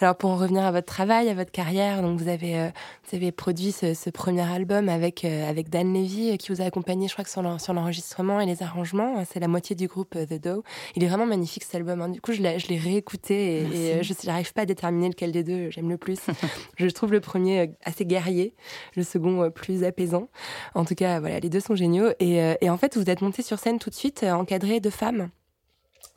[0.00, 2.68] Alors pour en revenir à votre travail, à votre carrière, donc vous avez euh,
[3.08, 6.60] vous avez produit ce, ce premier album avec euh, avec Dan Levy euh, qui vous
[6.60, 9.24] a accompagné, je crois que sur l'en- sur l'enregistrement et les arrangements.
[9.30, 10.62] C'est la moitié du groupe The Doe.
[10.94, 12.00] Il est vraiment magnifique cet album.
[12.00, 12.08] hein.
[12.08, 15.70] Du coup, je l'ai réécouté et, et, je n'arrive pas à déterminer lequel des deux
[15.70, 16.20] j'aime le plus.
[16.76, 18.54] je trouve le premier assez guerrier,
[18.96, 20.28] le second plus apaisant.
[20.74, 22.10] En tout cas, voilà, les deux sont géniaux.
[22.20, 25.28] Et, et en fait, vous êtes monté sur scène tout de suite encadré de femmes.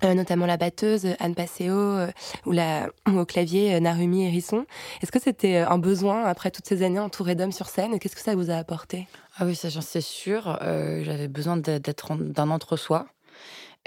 [0.04, 2.08] Euh, notamment la batteuse Anne Passeo euh,
[2.46, 4.66] ou la au clavier euh, Narumi Hérisson.
[5.02, 8.16] Est-ce que c'était euh, un besoin après toutes ces années entourée d'hommes sur scène Qu'est-ce
[8.16, 9.08] que ça vous a apporté?
[9.38, 10.58] Ah oui, ça j'en sais sûr.
[10.62, 13.08] Euh, J'avais besoin d'être d'un entre-soi.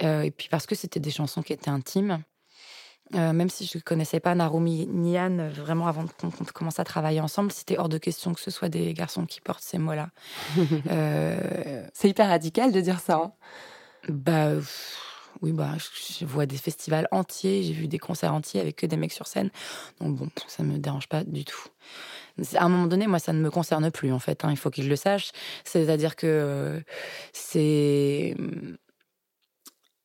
[0.03, 2.23] Euh, et puis parce que c'était des chansons qui étaient intimes.
[3.15, 6.79] Euh, même si je ne connaissais pas Narumi ni Anne euh, vraiment avant qu'on commence
[6.79, 9.79] à travailler ensemble, c'était hors de question que ce soit des garçons qui portent ces
[9.79, 10.09] mots-là.
[10.91, 13.17] Euh, C'est hyper radical de dire ça.
[13.17, 13.33] hein.
[14.09, 15.12] bah pff,
[15.43, 15.73] oui, bah
[16.21, 19.27] je, vois des festivals entiers, j'ai vu des concerts entiers avec que des mecs sur
[19.27, 19.51] scène.
[20.01, 21.69] Donc bon, ça me dérange pas du tout.
[22.55, 24.45] À un moment donné, moi, ça ne me concerne plus en fait.
[24.45, 25.33] hein, il faut qu'ils le sachent.
[25.65, 26.83] C'est-à-dire que
[27.33, 28.37] c'est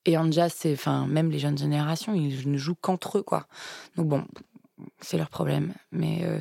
[0.06, 3.46] et en jazz, c'est enfin même les jeunes générations, ils ne jouent qu'entre eux quoi.
[3.96, 4.26] Donc bon,
[5.02, 5.74] c'est leur problème.
[5.92, 6.40] Mais euh,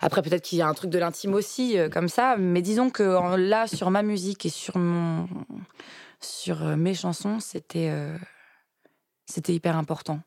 [0.00, 2.36] après, peut-être qu'il y a un truc de l'intime aussi, euh, comme ça.
[2.38, 5.28] Mais disons que là, sur ma musique et sur mon,
[6.20, 8.16] sur euh, mes chansons, c'était, euh,
[9.26, 10.20] c'était hyper important.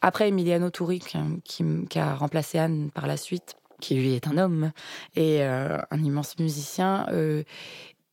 [0.00, 1.00] Après, Emiliano Touri,
[1.44, 4.72] qui, a remplacé Anne par la suite, qui lui est un homme
[5.16, 7.42] et euh, un immense musicien, euh,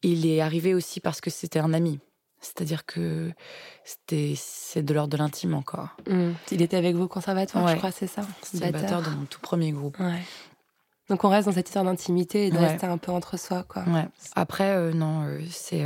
[0.01, 1.99] il est arrivé aussi parce que c'était un ami.
[2.39, 3.31] C'est-à-dire que
[3.83, 5.97] c'était, c'est de l'ordre de l'intime encore.
[6.07, 6.31] Mm.
[6.51, 9.25] Il était avec vous au conservatoire, je crois, c'est ça C'était le batteur de mon
[9.25, 9.99] tout premier groupe.
[9.99, 10.21] Ouais.
[11.09, 12.67] Donc on reste dans cette histoire d'intimité et de Ouais.
[12.67, 13.85] rester un peu entre soi, quoi.
[14.35, 15.85] Après, euh, non, c'est.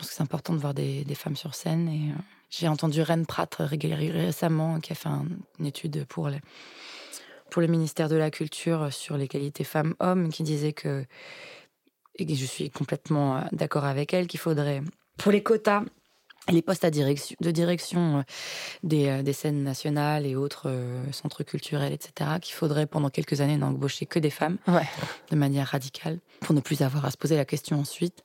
[0.00, 1.88] Pense que c'est important de voir des, femmes sur scène.
[1.88, 5.26] Et euh, j'ai entendu Ren Pratt ré- récemment qui a fait un-
[5.58, 6.30] une étude pour
[7.50, 11.04] pour le ministère de la Culture sur les qualités femmes-hommes, qui disait que
[12.16, 14.82] et je suis complètement euh, d'accord avec elle qu'il faudrait
[15.16, 15.82] pour les quotas.
[16.48, 18.22] Les postes à direction, de direction euh,
[18.82, 23.40] des, euh, des scènes nationales et autres euh, centres culturels, etc., qu'il faudrait pendant quelques
[23.40, 24.88] années n'embaucher que des femmes Ouais.
[25.30, 28.24] de manière radicale pour ne plus avoir à se poser la question ensuite.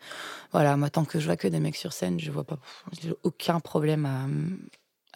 [0.53, 2.57] Voilà, moi, tant que je vois que des mecs sur scène, je vois pas,
[3.01, 4.25] j'ai aucun problème à,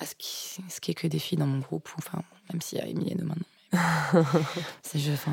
[0.03, 2.21] à ce qui, ce qui est que des filles dans mon groupe, enfin,
[2.51, 3.45] même s'il y a Emilienne maintenant.
[4.83, 5.31] C'est je, enfin,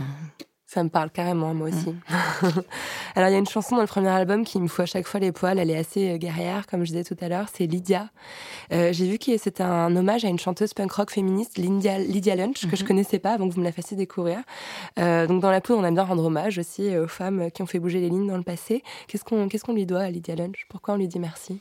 [0.68, 1.90] Ça me parle carrément, moi aussi.
[1.90, 2.00] Mm.
[3.14, 5.06] Alors, il y a une chanson dans le premier album qui me fout à chaque
[5.06, 5.58] fois les poils.
[5.60, 7.46] Elle est assez euh, guerrière, comme je disais tout à l'heure.
[7.54, 8.10] C'est Lydia.
[8.72, 12.34] Euh, J'ai vu que c'était un hommage à une chanteuse punk rock féministe, Lydia, Lydia
[12.34, 12.88] Lunch, que je Mhm.
[12.88, 14.40] connaissais pas avant que vous me la fassiez découvrir.
[14.98, 17.66] Euh, donc, dans la poudre, on aime bien rendre hommage aussi aux femmes qui ont
[17.66, 18.82] fait bouger les lignes dans le passé.
[19.06, 20.66] Qu'est-ce qu'on qu'est-ce qu'on lui doit à Lydia Lunch?
[20.68, 21.60] Pourquoi on lui dit merci?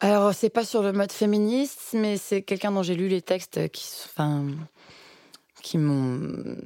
[0.00, 3.68] Alors, c'est pas sur le mode féministe, mais c'est quelqu'un dont j'ai lu les textes
[3.70, 4.46] qui, enfin,
[5.62, 6.56] qui m'ont.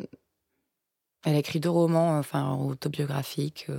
[1.24, 3.78] Elle a écrit deux romans, enfin, autobiographiques, euh,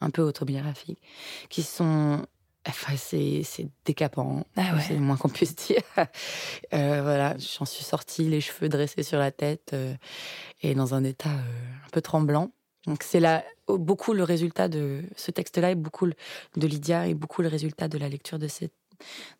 [0.00, 1.00] un peu autobiographiques,
[1.48, 2.24] qui sont.
[2.68, 4.80] Enfin, c'est c'est décapant, Ah ouais.
[4.86, 5.82] c'est le moins qu'on puisse dire.
[6.74, 9.94] Euh, voilà, j'en suis sortie, les cheveux dressés sur la tête euh,
[10.62, 12.50] et dans un état euh, un peu tremblant.
[12.86, 16.14] Donc, c'est là beaucoup le résultat de ce texte-là et beaucoup le-
[16.56, 18.70] de Lydia et beaucoup le résultat de la lecture de ces,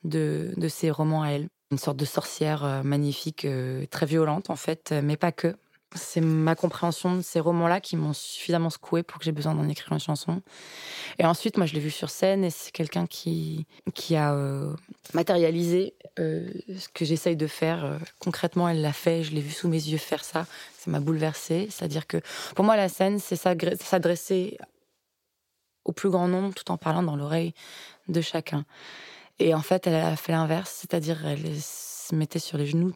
[0.05, 1.49] de, de ces romans à elle.
[1.71, 5.55] Une sorte de sorcière euh, magnifique, euh, très violente en fait, euh, mais pas que.
[5.95, 9.69] C'est ma compréhension de ces romans-là qui m'ont suffisamment secoué pour que j'ai besoin d'en
[9.69, 10.43] écrire une chanson.
[11.19, 14.75] Et ensuite, moi, je l'ai vu sur scène et c'est quelqu'un qui, qui a euh,
[15.15, 17.85] matérialisé euh, ce que j'essaye de faire.
[17.85, 20.47] Euh, concrètement, elle l'a fait, je l'ai vu sous mes yeux faire ça.
[20.79, 21.69] Ça m'a bouleversée.
[21.71, 22.19] C'est-à-dire que
[22.55, 24.59] pour moi, la scène, c'est s'adresser
[25.87, 27.55] au plus grand nombre tout en parlant dans l'oreille
[28.09, 28.67] de chacun.
[29.39, 32.93] Et en fait, elle a fait l'inverse, c'est-à-dire elle se mettait sur les genoux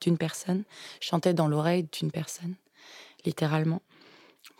[0.00, 0.64] d'une personne,
[1.00, 2.54] chantait dans l'oreille d'une personne,
[3.24, 3.82] littéralement,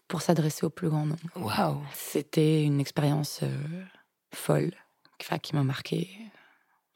[0.08, 1.20] pour s'adresser au plus grand nombre.
[1.36, 1.82] Waouh.
[1.94, 3.84] C'était une expérience euh,
[4.32, 4.72] folle,
[5.42, 6.08] qui m'a marqué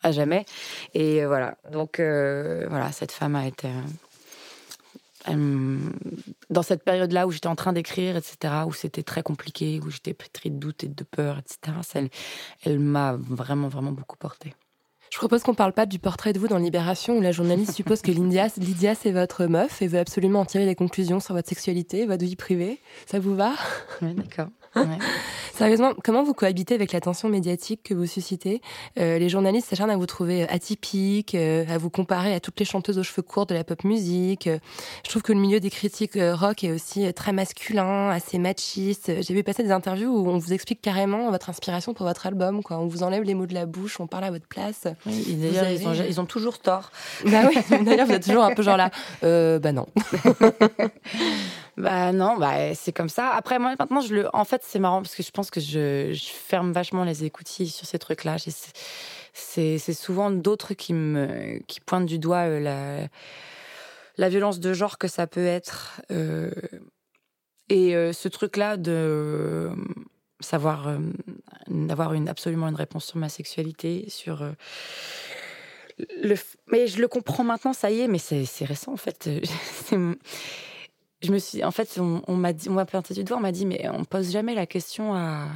[0.03, 0.45] à jamais.
[0.95, 3.68] Et euh, voilà, donc euh, voilà, cette femme a été.
[5.28, 5.78] euh,
[6.49, 10.14] dans cette période-là où j'étais en train d'écrire, etc., où c'était très compliqué, où j'étais
[10.14, 12.11] pétrie de doutes et de peur, etc., ça, elle,
[12.62, 14.55] elle m'a vraiment, vraiment beaucoup portée.
[15.11, 18.00] Je propose qu'on parle pas du portrait de vous dans Libération où la journaliste suppose
[18.00, 21.48] que Lydia, Lydia c'est votre meuf et veut absolument en tirer des conclusions sur votre
[21.48, 22.78] sexualité, votre vie privée.
[23.06, 23.52] Ça vous va?
[24.02, 24.48] Oui, d'accord.
[25.61, 28.62] Sérieusement, comment vous cohabitez avec l'attention médiatique que vous suscitez?
[28.98, 32.64] Euh, Les journalistes s'acharnent à vous trouver atypique, euh, à vous comparer à toutes les
[32.64, 34.46] chanteuses aux cheveux courts de la pop musique.
[34.46, 34.58] Euh,
[35.04, 38.38] Je trouve que le milieu des critiques euh, rock est aussi euh, très masculin, assez
[38.38, 39.12] machiste.
[39.20, 42.62] J'ai vu passer des interviews où on vous explique carrément votre inspiration pour votre album.
[42.62, 42.78] Quoi.
[42.78, 44.84] On vous enlève les mots de la bouche, on parle à votre place.
[45.04, 46.90] Oui, d'ailleurs, avez- ils, ont, ils ont toujours tort.
[47.26, 48.90] Bah oui, d'ailleurs vous êtes toujours un peu genre là.
[49.24, 49.84] Euh, bah non.
[51.76, 53.30] Bah non, bah c'est comme ça.
[53.30, 56.12] Après moi maintenant je le en fait c'est marrant parce que je pense que je,
[56.14, 58.36] ferme vachement les écoutilles sur ces trucs-là.
[59.32, 63.08] C'est souvent d'autres qui me qui pointent du doigt euh, la
[64.16, 66.50] la violence de genre que ça peut être euh,
[67.68, 69.70] et euh, ce truc-là de
[70.40, 70.98] savoir
[71.68, 74.44] d'avoir une absolument une réponse sur ma sexualité, sur
[76.22, 76.34] le
[76.72, 79.28] mais je le comprends maintenant, ça y est, mais c'est récent en fait.
[81.22, 83.40] Je me suis, en fait, on, on m'a dit, on m'a pointé du doigt, on
[83.40, 85.48] m'a dit, mais on pose jamais la question à,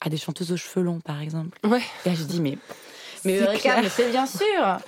[0.00, 1.58] à des chanteuses aux cheveux longs, par exemple.
[1.64, 1.82] Ouais.
[2.04, 2.58] Et là, je dis, mais,
[3.24, 3.40] mais
[3.88, 4.78] c'est bien sûr.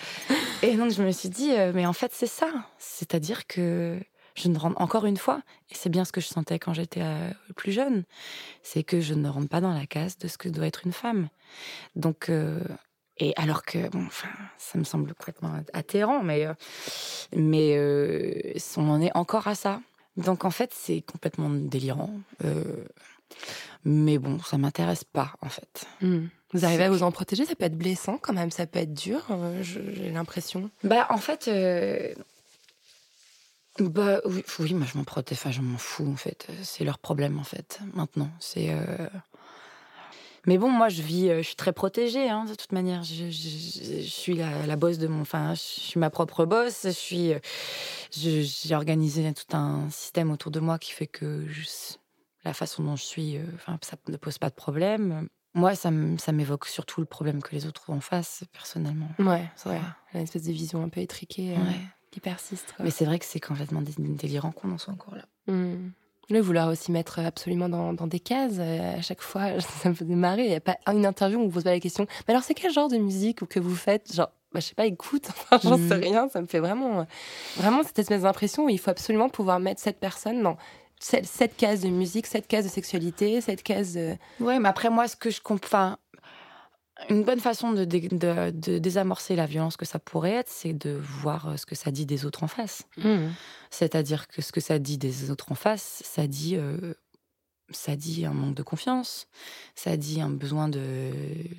[0.62, 2.48] Et donc, je me suis dit, euh, mais en fait, c'est ça.
[2.78, 3.98] C'est-à-dire que
[4.34, 5.40] je ne rentre encore une fois,
[5.70, 8.04] et c'est bien ce que je sentais quand j'étais euh, plus jeune,
[8.62, 10.92] c'est que je ne rentre pas dans la case de ce que doit être une
[10.92, 11.28] femme.
[11.94, 12.60] Donc, euh,
[13.18, 16.54] et alors que, bon, enfin, ça me semble complètement atterrant, mais, euh,
[17.34, 19.80] mais euh, on en est encore à ça.
[20.16, 22.10] Donc en fait, c'est complètement délirant.
[22.44, 22.84] Euh,
[23.84, 25.86] mais bon, ça m'intéresse pas, en fait.
[26.02, 26.26] Hmm.
[26.52, 28.94] Vous arrivez à vous en protéger Ça peut être blessant quand même, ça peut être
[28.94, 29.26] dur,
[29.60, 30.70] j'ai l'impression.
[30.84, 31.50] Bah, en fait.
[33.78, 36.46] Bah oui, oui, moi je m'en protège, enfin je m'en fous en fait.
[36.62, 38.30] C'est leur problème en fait, maintenant.
[38.40, 38.74] C'est.
[40.46, 43.02] Mais bon, moi je vis, euh, je suis très protégée hein, de toute manière.
[43.02, 45.20] Je, je- je suis la, la boss de mon.
[45.22, 46.82] Enfin, je suis ma propre boss.
[46.84, 47.32] Je suis.
[47.32, 47.38] euh,
[48.12, 51.96] J'ai organisé tout un système autour de moi qui fait que je-
[52.44, 55.28] la façon dont je suis, euh, enfin, ça ne pose pas de problème.
[55.54, 59.08] Moi, ça m'évoque surtout le problème que les autres ont en face, personnellement.
[59.18, 59.80] Ouais, c'est vrai.
[60.14, 61.60] Une espèce de vision un peu étriquée euh,
[62.10, 62.74] qui persiste.
[62.76, 62.84] quoi.
[62.84, 65.24] Mais c'est vrai que c'est complètement dé- délirant qu'on en soit encore là.
[65.48, 65.90] Hmm.
[66.28, 69.94] Le vouloir aussi mettre absolument dans, dans des cases euh, à chaque fois, ça me
[69.94, 70.44] faisait marrer.
[70.44, 72.06] Il n'y a pas une interview où on vous pose pas la question.
[72.26, 74.12] Mais alors, c'est quel genre de musique ou que vous faites?
[74.12, 76.28] Genre, bah, je sais pas, écoute, enfin, j'en sais rien.
[76.28, 77.06] Ça me fait vraiment,
[77.56, 80.56] vraiment cette espèce d'impression où il faut absolument pouvoir mettre cette personne dans
[80.98, 84.14] cette, cette case de musique, cette case de sexualité, cette case de.
[84.40, 85.96] Ouais, mais après, moi, ce que je comprends.
[87.10, 90.72] Une bonne façon de, dé- de- de désamorcer la violence que ça pourrait être, c'est
[90.72, 92.84] de voir euh, ce que ça dit des autres en face.
[92.96, 93.28] Hmm.
[93.70, 96.94] C'est-à-dire que ce que ça dit des autres en face, ça dit, euh,
[97.70, 99.26] ça dit un manque de confiance,
[99.74, 101.10] ça dit un besoin de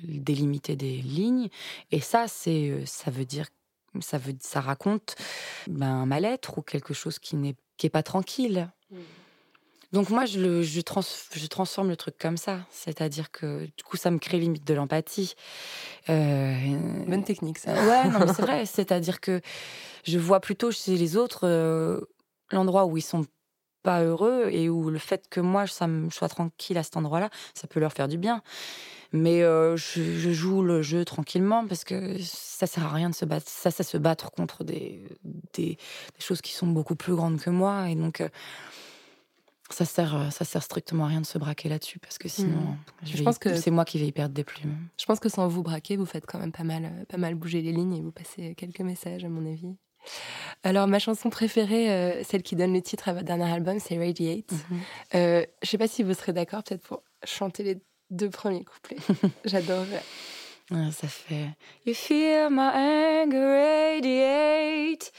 [0.04, 1.48] délimiter des lignes,
[1.92, 3.46] et ça, c'est, euh, ça veut dire,
[4.00, 5.14] ça veut, ça raconte
[5.68, 8.68] ben, un mal-être ou quelque chose qui n'est qui est pas tranquille.
[9.92, 11.00] Donc moi, je, le, je, trans,
[11.32, 14.74] je transforme le truc comme ça, c'est-à-dire que du coup, ça me crée limite de
[14.74, 15.34] l'empathie.
[16.10, 17.72] Euh, Bonne technique, ça.
[17.72, 18.66] Ouais, non, mais c'est vrai.
[18.66, 19.40] C'est-à-dire que
[20.04, 22.00] je vois plutôt chez les autres euh,
[22.52, 23.24] l'endroit où ils sont
[23.82, 27.30] pas heureux et où le fait que moi ça me sois tranquille à cet endroit-là,
[27.54, 28.42] ça peut leur faire du bien.
[29.12, 33.14] Mais euh, je, je joue le jeu tranquillement parce que ça sert à rien de
[33.14, 33.46] se battre.
[33.48, 35.02] Ça, ça se battre contre des,
[35.54, 38.20] des, des choses qui sont beaucoup plus grandes que moi et donc.
[38.20, 38.28] euh,
[39.70, 42.76] ça sert, euh, ça sert strictement à rien de se braquer là-dessus parce que sinon,
[43.04, 44.76] je Je que- c'est moi qui vais y perdre des plumes.
[44.98, 47.34] Je pense que sans vous braquer, vous faites quand même pas mal, euh, pas mal
[47.34, 49.76] bouger les lignes et vous passez quelques messages, à mon avis.
[50.62, 53.98] Alors, ma chanson préférée, euh, celle qui donne le titre à votre dernier album, c'est
[53.98, 54.52] Radiate.
[54.52, 54.78] Mhm.
[55.16, 57.78] Euh, je sais pas si vous serez d'accord, peut-être pour chanter les
[58.10, 58.96] deux premiers couplets.
[59.44, 60.02] J'adorerais.
[60.70, 61.48] Ouais, ça fait
[61.86, 65.10] You feel my anger radiate,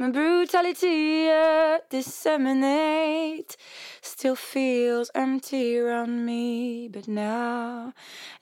[0.00, 3.56] my brutality uh, disseminate.
[4.02, 7.92] Still feels empty around me, but now,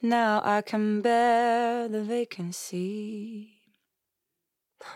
[0.00, 3.50] now I can bear the vacancy.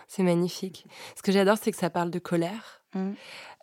[0.07, 0.85] C'est magnifique.
[1.15, 2.81] Ce que j'adore, c'est que ça parle de colère.
[2.95, 3.11] Mm.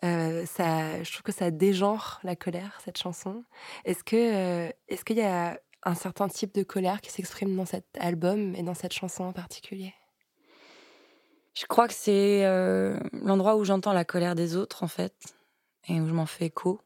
[0.05, 3.43] Euh, ça, je trouve que ça dégenre la colère, cette chanson.
[3.83, 7.65] Est-ce que, euh, est-ce qu'il y a un certain type de colère qui s'exprime dans
[7.65, 9.93] cet album et dans cette chanson en particulier
[11.53, 15.15] Je crois que c'est euh, l'endroit où j'entends la colère des autres, en fait,
[15.87, 16.81] et où je m'en fais écho,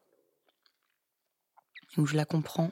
[1.95, 2.71] et où je la comprends.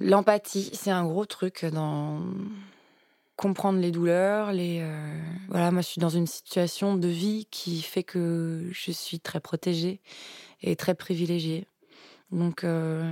[0.00, 2.20] L'empathie, c'est un gros truc dans
[3.36, 7.82] comprendre les douleurs, les euh, voilà, moi je suis dans une situation de vie qui
[7.82, 10.00] fait que je suis très protégée
[10.62, 11.66] et très privilégiée.
[12.30, 13.10] Donc euh,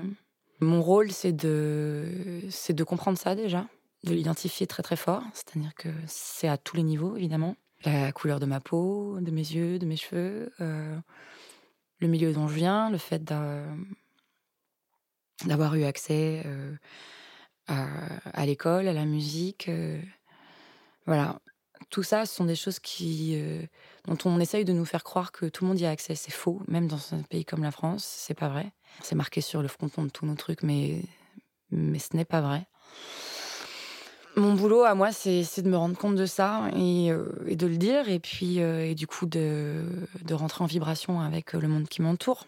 [0.63, 3.67] mon rôle c'est de c'est de comprendre ça déjà,
[4.05, 8.41] de l'identifier très très fort, c'est-à-dire que c'est à tous les niveaux évidemment, la couleur
[8.41, 10.97] de ma peau, de mes yeux, de mes cheveux, euh,
[12.01, 13.65] le milieu dont je viens, le fait d'a-
[15.47, 16.75] d'avoir eu accès euh,
[17.69, 19.69] à, l'école, à la musique.
[19.69, 20.01] euh,
[21.07, 21.41] voilà.
[21.91, 23.37] Tout ça, ce sont des choses qui,
[24.07, 26.15] dont on essaye de nous faire croire que tout le monde y a accès.
[26.15, 28.73] C'est faux, même dans un pays comme la France, c'est pas vrai.
[29.01, 31.03] C'est marqué sur le fronton de tous nos trucs, mais,
[31.70, 32.66] ce n'est pas vrai.
[34.36, 37.76] Mon boulot à moi, c'est de me rendre compte de ça et, euh, de le
[37.76, 39.84] dire, et puis euh, et du coup de,
[40.22, 42.47] de rentrer en vibration avec euh, le monde qui m'entoure.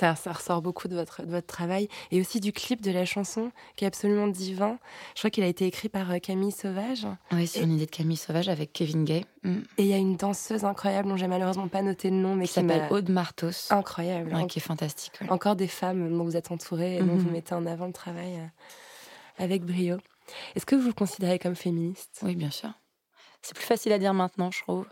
[0.00, 3.04] Ça, ça ressort beaucoup de votre, de votre travail et aussi du clip de la
[3.04, 4.78] chanson qui est absolument divin.
[5.14, 7.90] Je crois qu'il a été écrit par euh, Camille Sauvage Oui, c'est une idée de
[7.90, 11.26] Camille Sauvage avec Kevin Gay, mm, et il y a une danseuse incroyable dont j'ai
[11.26, 14.34] malheureusement pas noté le nom mais qui s'appelle Aude Martos, incroyable.
[14.34, 15.12] ouais, qui est fantastique.
[15.20, 15.28] ouais.
[15.30, 17.18] Encore des femmes dont vous êtes entourée et dont Mhm.
[17.18, 18.46] vous mettez en avant le travail euh,
[19.44, 19.98] avec brio.
[20.56, 22.20] Est-ce que vous le considérez comme féministe?
[22.22, 22.70] Oui, bien sûr.
[23.42, 24.86] C'est plus facile à dire maintenant, je trouve.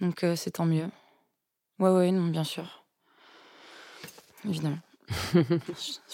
[0.00, 0.88] Donc euh, c'est tant mieux.
[1.78, 2.84] Ouais, ouais, non, bien sûr.
[4.44, 4.78] Évidemment.
[5.34, 5.40] je,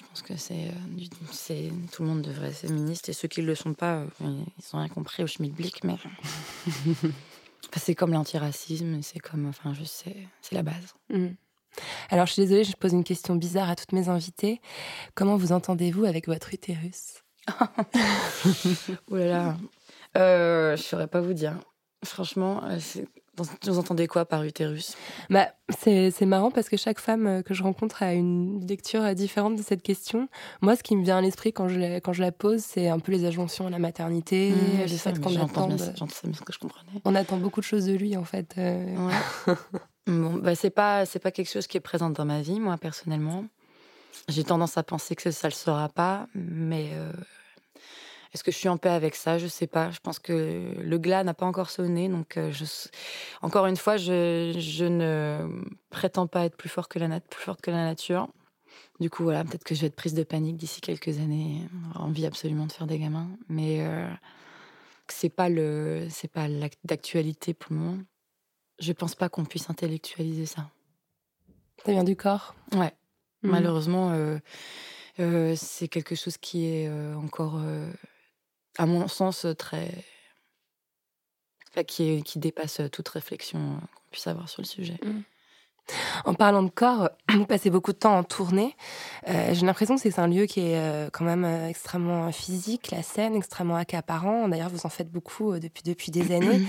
[0.08, 3.46] pense que c'est, euh, c'est tout le monde devrait être féministe et ceux qui ne
[3.46, 5.96] le sont pas, euh, ils ils ont rien compris au schmilblick, mais
[7.76, 10.94] c'est comme l'antiracisme, c'est comme, enfin, je sais, c'est la base.
[11.10, 11.34] Mhm.
[12.10, 14.60] Alors je suis désolée, je pose une question bizarre à toutes mes invitées.
[15.16, 17.24] Comment vous entendez-vous avec votre utérus?
[19.10, 19.56] Oh là là,
[20.16, 21.58] euh, je saurais pas vous dire.
[22.04, 23.08] Franchement, euh, c'est-
[23.64, 24.96] vous entendez quoi par utérus?
[25.30, 29.02] Bah, c'est c'est marrant parce que chaque femme euh, que je rencontre a une lecture
[29.02, 30.28] euh, différente de cette question.
[30.62, 32.88] Moi, ce qui me vient à l'esprit quand je la, quand je la pose, c'est
[32.88, 35.66] un peu les injonctions à la maternité, Mmh, le c'est ça, fait qu'on j'entends attend,
[35.68, 36.90] bien, de- j'entends bien ce que je comprenais.
[37.04, 38.54] on attend beaucoup de choses de lui en fait.
[38.58, 38.96] euh.
[38.96, 39.54] Ouais.
[40.06, 42.76] bon, bah, c'est pas, c'est pas quelque chose qui est présent dans ma vie, moi,
[42.76, 43.44] personnellement.
[44.28, 47.10] J'ai tendance à penser que ça le sera pas, mais euh,
[48.34, 49.38] est-ce que je suis en paix avec ça?
[49.38, 49.90] Je sais pas.
[49.92, 52.64] Je pense que le glas n'a pas encore sonné, donc euh, je,
[53.42, 57.42] encore une fois, je, je ne prétends pas être plus fort que la nat- plus
[57.42, 58.28] forte que la nature.
[58.98, 61.62] Du coup, voilà, peut-être que je vais être prise de panique d'ici quelques années.
[61.94, 64.08] Envie absolument de faire des gamins, mais euh,
[65.08, 66.46] c'est pas le, c'est pas
[66.84, 68.02] d'actualité pour le moment.
[68.80, 70.68] Je pense pas qu'on puisse intellectualiser ça.
[71.86, 72.54] Ça vient du corps?
[72.72, 72.92] Ouais.
[73.42, 73.50] Mhm.
[73.52, 74.38] Malheureusement, euh,
[75.20, 77.60] euh, c'est quelque chose qui est encore,
[78.78, 80.04] à mon sens, très.
[81.70, 84.98] enfin, qui, dépasse toute réflexion euh, qu'on puisse avoir sur le sujet.
[86.24, 88.74] En parlant de corps, vous passez beaucoup de temps en tournée.
[89.28, 92.90] Euh, J'ai l'impression que c'est un lieu qui est euh, quand même euh, extrêmement physique,
[92.90, 94.48] la scène extrêmement accaparant.
[94.48, 96.62] D'ailleurs, vous en faites beaucoup depuis depuis des années.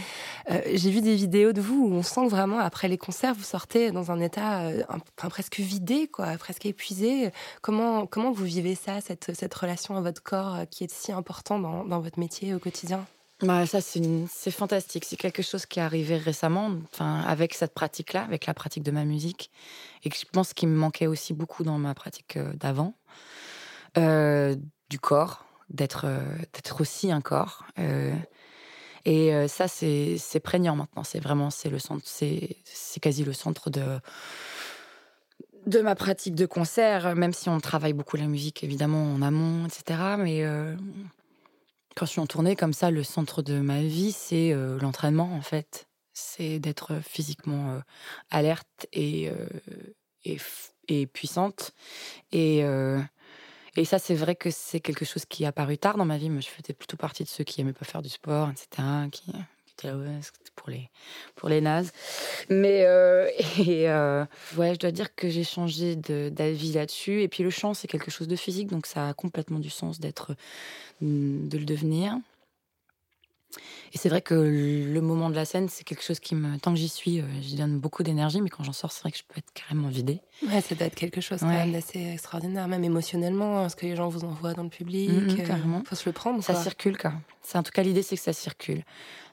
[0.73, 3.43] J'ai vu des vidéos de vous où on sent que vraiment après les concerts, vous
[3.43, 7.31] sortez dans un état un- presque vidé, quoi, presque épuisé.
[7.61, 11.59] Comment comment vous vivez ça, cette cette relation à votre corps qui est si important
[11.59, 13.05] dans, dans votre métier au quotidien?
[13.41, 15.03] Bah, ça, c'est c'est fantastique.
[15.05, 19.03] C'est quelque chose qui est arrivé récemment, avec cette pratique-là, avec la pratique de ma
[19.03, 19.51] musique,
[20.03, 22.95] et que je pense qu'il me manquait aussi beaucoup dans ma pratique euh, d'avant,
[23.97, 24.55] Euh,
[24.89, 26.19] du corps, d'être euh,
[26.53, 27.65] d'être aussi un corps.
[29.05, 31.03] Et ça, c'est c'est prégnant maintenant.
[31.03, 33.99] C'est vraiment, c'est le centre, c'est c'est quasi le centre de
[35.67, 39.65] de ma pratique de concert, même si on travaille beaucoup la musique évidemment en amont,
[39.67, 40.15] etc.
[40.17, 40.43] Mais
[41.95, 45.33] quand je suis en tournée comme ça, le centre de ma vie, c'est euh, l'entraînement
[45.33, 45.87] en fait.
[46.13, 47.79] C'est d'être physiquement euh,
[48.29, 49.47] alerte et, euh,
[50.23, 50.37] et,
[50.87, 51.71] et puissante.
[52.31, 52.63] Et,
[53.77, 56.29] et ça, c'est vrai que c'est quelque chose qui est apparu tard dans ma vie.
[56.29, 58.87] Moi, je faisais plutôt partie de ceux qui aimaient pas faire du sport, etc.
[59.11, 59.33] Qui,
[59.77, 60.89] étaient là, ouais, c'était pour les,
[61.35, 61.91] pour les nazes.
[62.49, 64.25] Mais euh, et euh,
[64.57, 67.21] ouais, je dois dire que j'ai changé d'avis là-dessus.
[67.21, 69.99] Et puis le chant, c'est quelque chose de physique, donc ça a complètement du sens
[69.99, 70.35] d'être,
[71.01, 72.17] de le devenir.
[73.93, 76.71] Et c'est vrai que le moment de la scène, c'est quelque chose qui me, tant
[76.73, 79.17] que j'y suis, euh, j'y donne beaucoup d'énergie, mais quand j'en sors, c'est vrai que
[79.17, 80.21] je peux être carrément vidée.
[80.47, 81.55] Ouais, ça doit être quelque chose quand Ouais.
[81.55, 85.09] même d'assez extraordinaire, même émotionnellement, hein, ce que les gens vous envoient dans le public.
[85.09, 85.83] Mhm, euh, carrément.
[85.85, 86.43] faut se le prendre.
[86.43, 86.63] Ça quoi.
[86.63, 87.13] circule, quoi.
[87.41, 88.83] C'est en tout cas l'idée, c'est que ça circule.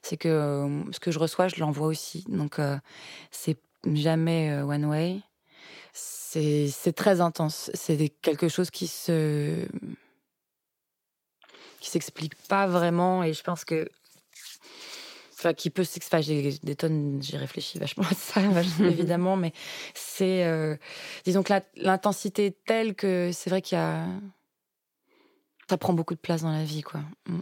[0.02, 2.24] C'est que euh, ce que je reçois, je l'envoie aussi.
[2.28, 2.76] Donc euh,
[3.30, 3.58] c'est
[3.92, 5.20] jamais one way.
[5.92, 7.70] C'est c'est très intense.
[7.74, 9.66] C'est quelque chose qui se
[11.80, 13.22] qui s'explique pas vraiment.
[13.24, 13.88] Et je pense que
[15.42, 15.84] enfin qui peut.
[16.20, 18.40] J'ai des tonnes, j'ai réfléchi vachement à ça,
[18.80, 19.52] évidemment, mais
[19.94, 20.76] c'est euh,
[21.24, 24.06] disons que l'intensité est telle que c'est vrai qu'il y a
[25.68, 27.00] ça prend beaucoup de place dans la vie, quoi.
[27.26, 27.38] Mm.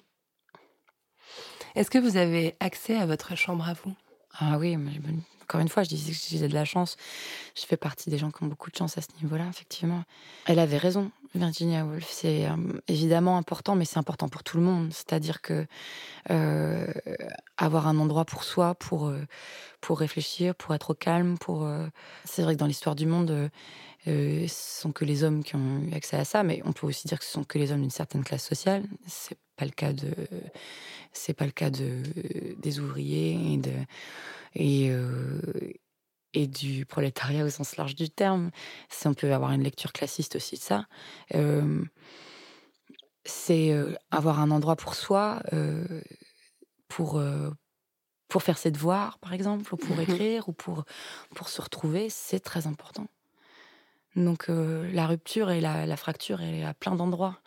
[1.74, 3.92] Est-ce que vous avez accès à votre chambre à vous?
[4.38, 4.92] Ah oui, mais
[5.50, 6.96] encore une fois, je disais que j'ai de la chance.
[7.56, 10.04] Je fais partie des gens qui ont beaucoup de chance à ce niveau-là, effectivement.
[10.46, 12.08] Elle avait raison, Virginia Woolf.
[12.08, 12.54] C'est euh,
[12.86, 14.92] évidemment important, mais c'est important pour tout le monde.
[14.92, 15.66] C'est-à-dire que
[16.30, 16.86] euh,
[17.56, 19.26] avoir un endroit pour soi, pour, euh,
[19.80, 21.68] pour réfléchir, pour être au calme, pour.
[22.24, 23.50] C'est vrai que dans l'histoire du monde,
[24.06, 27.08] ce sont que les hommes qui ont eu accès à ça, mais on peut aussi
[27.08, 28.84] dire que ce sont que les hommes d'une certaine classe sociale.
[29.04, 30.10] C'est pas le cas de.
[31.12, 32.02] C'est pas le cas de
[32.58, 33.72] des ouvriers et de
[34.54, 35.40] et, euh,
[36.34, 38.50] et du prolétariat au sens large du terme.
[38.90, 40.86] Si on peut avoir une lecture classiste aussi de ça,
[41.34, 41.84] euh,
[43.24, 46.00] c'est euh, avoir un endroit pour soi, euh,
[46.88, 47.22] pour,
[48.28, 50.02] pour faire ses devoirs, par exemple, ou pour Mhm.
[50.02, 50.84] écrire, ou pour,
[51.34, 53.06] pour se retrouver, c'est très important.
[54.16, 57.38] Donc la rupture et la, la fracture, elle est à plein d'endroits.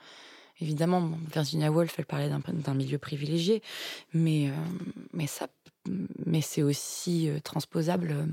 [0.64, 3.62] Évidemment, Virginia Woolf, elle parlait d'un milieu privilégié,
[4.14, 4.54] mais, euh,
[5.12, 5.48] mais, ça,
[6.26, 8.26] mais c'est aussi euh, transposable euh,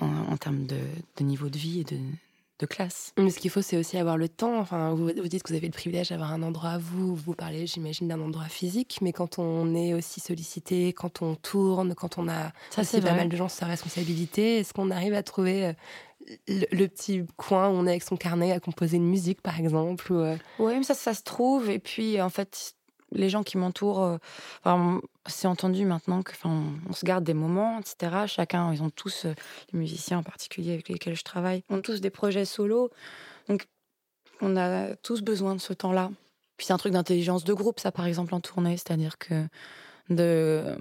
[0.00, 0.80] en, en termes de,
[1.18, 1.98] de niveau de vie et de,
[2.58, 3.12] de classe.
[3.18, 4.58] Mais ce qu'il faut, c'est aussi avoir le temps.
[4.58, 7.14] Enfin, vous, vous dites que vous avez le privilège d'avoir un endroit à vous.
[7.14, 8.98] Vous parlez, j'imagine, d'un endroit physique.
[9.02, 13.00] Mais quand on est aussi sollicité, quand on tourne, quand on a Ça, aussi c'est
[13.02, 15.74] pas mal de gens sur sa responsabilité, est-ce qu'on arrive à trouver
[16.46, 20.12] le, petit coin où on est avec son carnet à composer une musique, par exemple
[20.12, 21.70] ou, euh, Oui, mais ça, ça se trouve.
[21.70, 22.74] Et puis, en fait,
[23.12, 24.18] les gens qui m'entourent,
[24.66, 28.24] euh, c'est entendu maintenant que, on se garde des moments, etc.
[28.26, 29.34] Chacun, ils ont tous, euh,
[29.72, 32.90] les musiciens en particulier avec lesquels je travaille, ont tous des projets solo.
[33.48, 33.66] Donc,
[34.40, 36.10] on a tous besoin de ce temps-là.
[36.56, 38.76] Puis c'est un truc d'intelligence de groupe, ça, par exemple, en tournée.
[38.76, 39.46] C'est-à-dire que
[40.10, 40.76] de,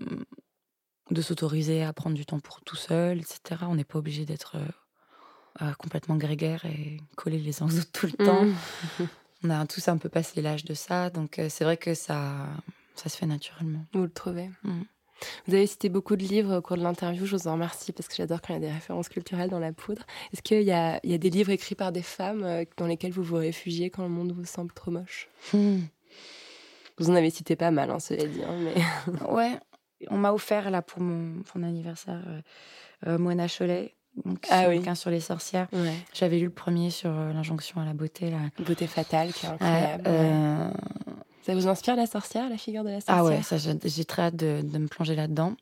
[1.12, 3.62] de s'autoriser à prendre du temps pour tout seul, etc.
[3.64, 4.58] On n'est pas obligé d'être
[5.62, 8.44] euh, complètement grégaire et collés les uns aux autres tout le temps.
[8.46, 8.56] Mm.
[9.44, 12.48] On a tous un peu passé l'âge de ça, donc euh, c'est vrai que ça,
[12.96, 13.86] ça se fait naturellement.
[13.94, 14.82] vous le trouvez Mm.
[15.48, 17.26] Vous avez cité beaucoup de livres au cours de l'interview.
[17.26, 19.58] Je vous en remercie parce que j'adore quand il y a des références culturelles dans
[19.58, 20.04] la poudre.
[20.32, 23.24] Est-ce qu'il y y a des livres écrits par des femmes euh, dans lesquels vous
[23.24, 25.28] vous réfugiez quand le monde vous semble trop moche?
[25.54, 25.80] Hmm.
[27.00, 28.44] Vous en avez cité pas mal, hein, cela dit.
[28.44, 28.76] hein, mais...
[29.32, 29.60] Ouais,
[30.10, 32.42] on m'a offert là pour mon, pour mon anniversaire euh,
[33.08, 33.96] euh, Moana Cholet,
[34.26, 34.80] donc Ah oui.
[34.80, 35.68] bouquin sur les sorcières.
[35.72, 35.96] Ouais.
[36.14, 38.40] J'avais lu le premier sur euh, l'injonction à la beauté là.
[38.60, 40.04] Beauté fatale, qui est incroyable.
[40.08, 40.70] euh,
[41.44, 44.24] Ça vous inspire la sorcière, la figure de la sorcière Ah ouais, ça, j'ai très
[44.24, 45.56] hâte de, de me plonger là-dedans.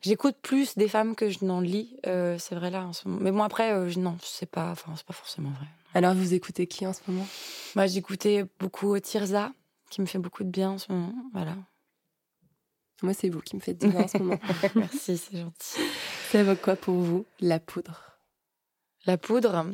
[0.00, 2.84] J'écoute plus des femmes que je n'en lis, euh, c'est vrai là.
[2.86, 3.20] En ce moment.
[3.22, 5.66] Mais bon après, je- non, c'est pas, enfin c'est pas forcément vrai.
[5.94, 7.26] Alors vous écoutez qui en ce moment?
[7.74, 9.52] Moi, j'écoutais beaucoup Tirza,
[9.90, 11.12] qui me fait beaucoup de bien en ce moment.
[11.32, 11.56] Voilà.
[13.02, 14.38] Moi, c'est vous qui me faites du bien en ce moment.
[14.74, 15.78] Merci, c'est gentil.
[16.30, 18.02] Ça évoque quoi pour vous La poudre?
[19.06, 19.64] La poudre,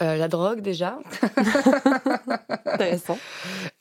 [0.00, 0.98] euh, la drogue déjà.
[2.66, 3.18] Intéressant.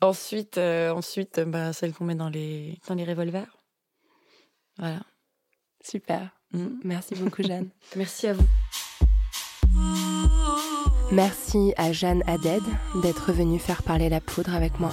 [0.01, 3.58] ensuite, euh, ensuite, bah, celle qu'on met dans les dans les revolvers.
[4.78, 5.01] Voilà.
[5.84, 6.30] Super.
[6.54, 6.80] Mm.
[6.84, 7.70] Merci beaucoup, Jeanne.
[7.95, 8.47] Merci à vous.
[11.12, 12.64] Merci à Jeanne Haddad
[13.04, 14.91] d'être venue faire parler la poudre avec moi.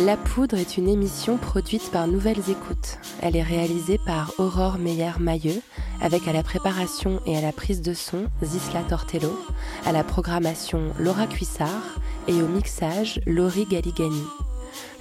[0.00, 2.98] La poudre est une émission produite par Nouvelles Écoutes.
[3.22, 5.62] Elle est réalisée par Aurore Meyer-Mailleux,
[6.00, 9.38] avec à la préparation et à la prise de son Zisla Tortello,
[9.86, 14.24] à la programmation Laura Cuissard et au mixage Laurie Galigani.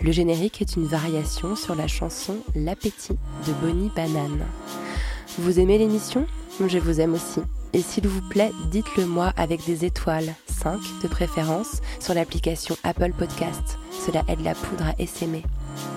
[0.03, 3.17] Le générique est une variation sur la chanson L'appétit
[3.47, 4.45] de Bonnie Banane.
[5.39, 6.27] Vous aimez l'émission?
[6.63, 7.41] Je vous aime aussi.
[7.73, 13.13] Et s'il vous plaît, dites-le moi avec des étoiles, 5 de préférence, sur l'application Apple
[13.17, 13.79] Podcast.
[14.06, 15.43] Cela aide la poudre à essaimer.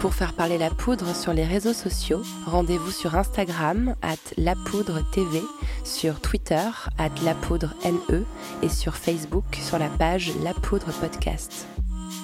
[0.01, 5.43] Pour faire parler la poudre sur les réseaux sociaux, rendez-vous sur Instagram at lapoudre.tv,
[5.85, 8.23] sur Twitter at lapoudre.ne
[8.63, 11.67] et sur Facebook sur la page La Poudre Podcast.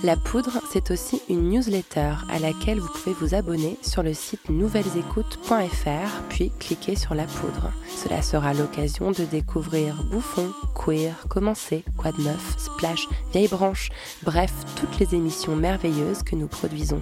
[0.05, 4.49] La Poudre, c'est aussi une newsletter à laquelle vous pouvez vous abonner sur le site
[4.49, 7.71] nouvellesécoutes.fr, puis cliquer sur La Poudre.
[7.89, 13.91] Cela sera l'occasion de découvrir Bouffon, Queer, Commencer, Quoi de Neuf, Splash, Vieille Branche,
[14.25, 17.01] bref, toutes les émissions merveilleuses que nous produisons.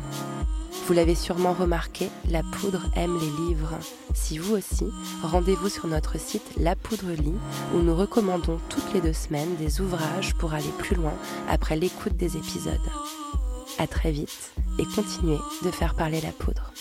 [0.86, 3.78] Vous l'avez sûrement remarqué, La Poudre aime les livres.
[4.14, 4.86] Si vous aussi,
[5.22, 7.38] rendez-vous sur notre site La Poudre Lit,
[7.74, 11.14] où nous recommandons toutes les deux semaines des ouvrages pour aller plus loin
[11.48, 12.78] après l'écoute des épisodes.
[13.78, 16.72] À très vite et continuez de faire parler la poudre.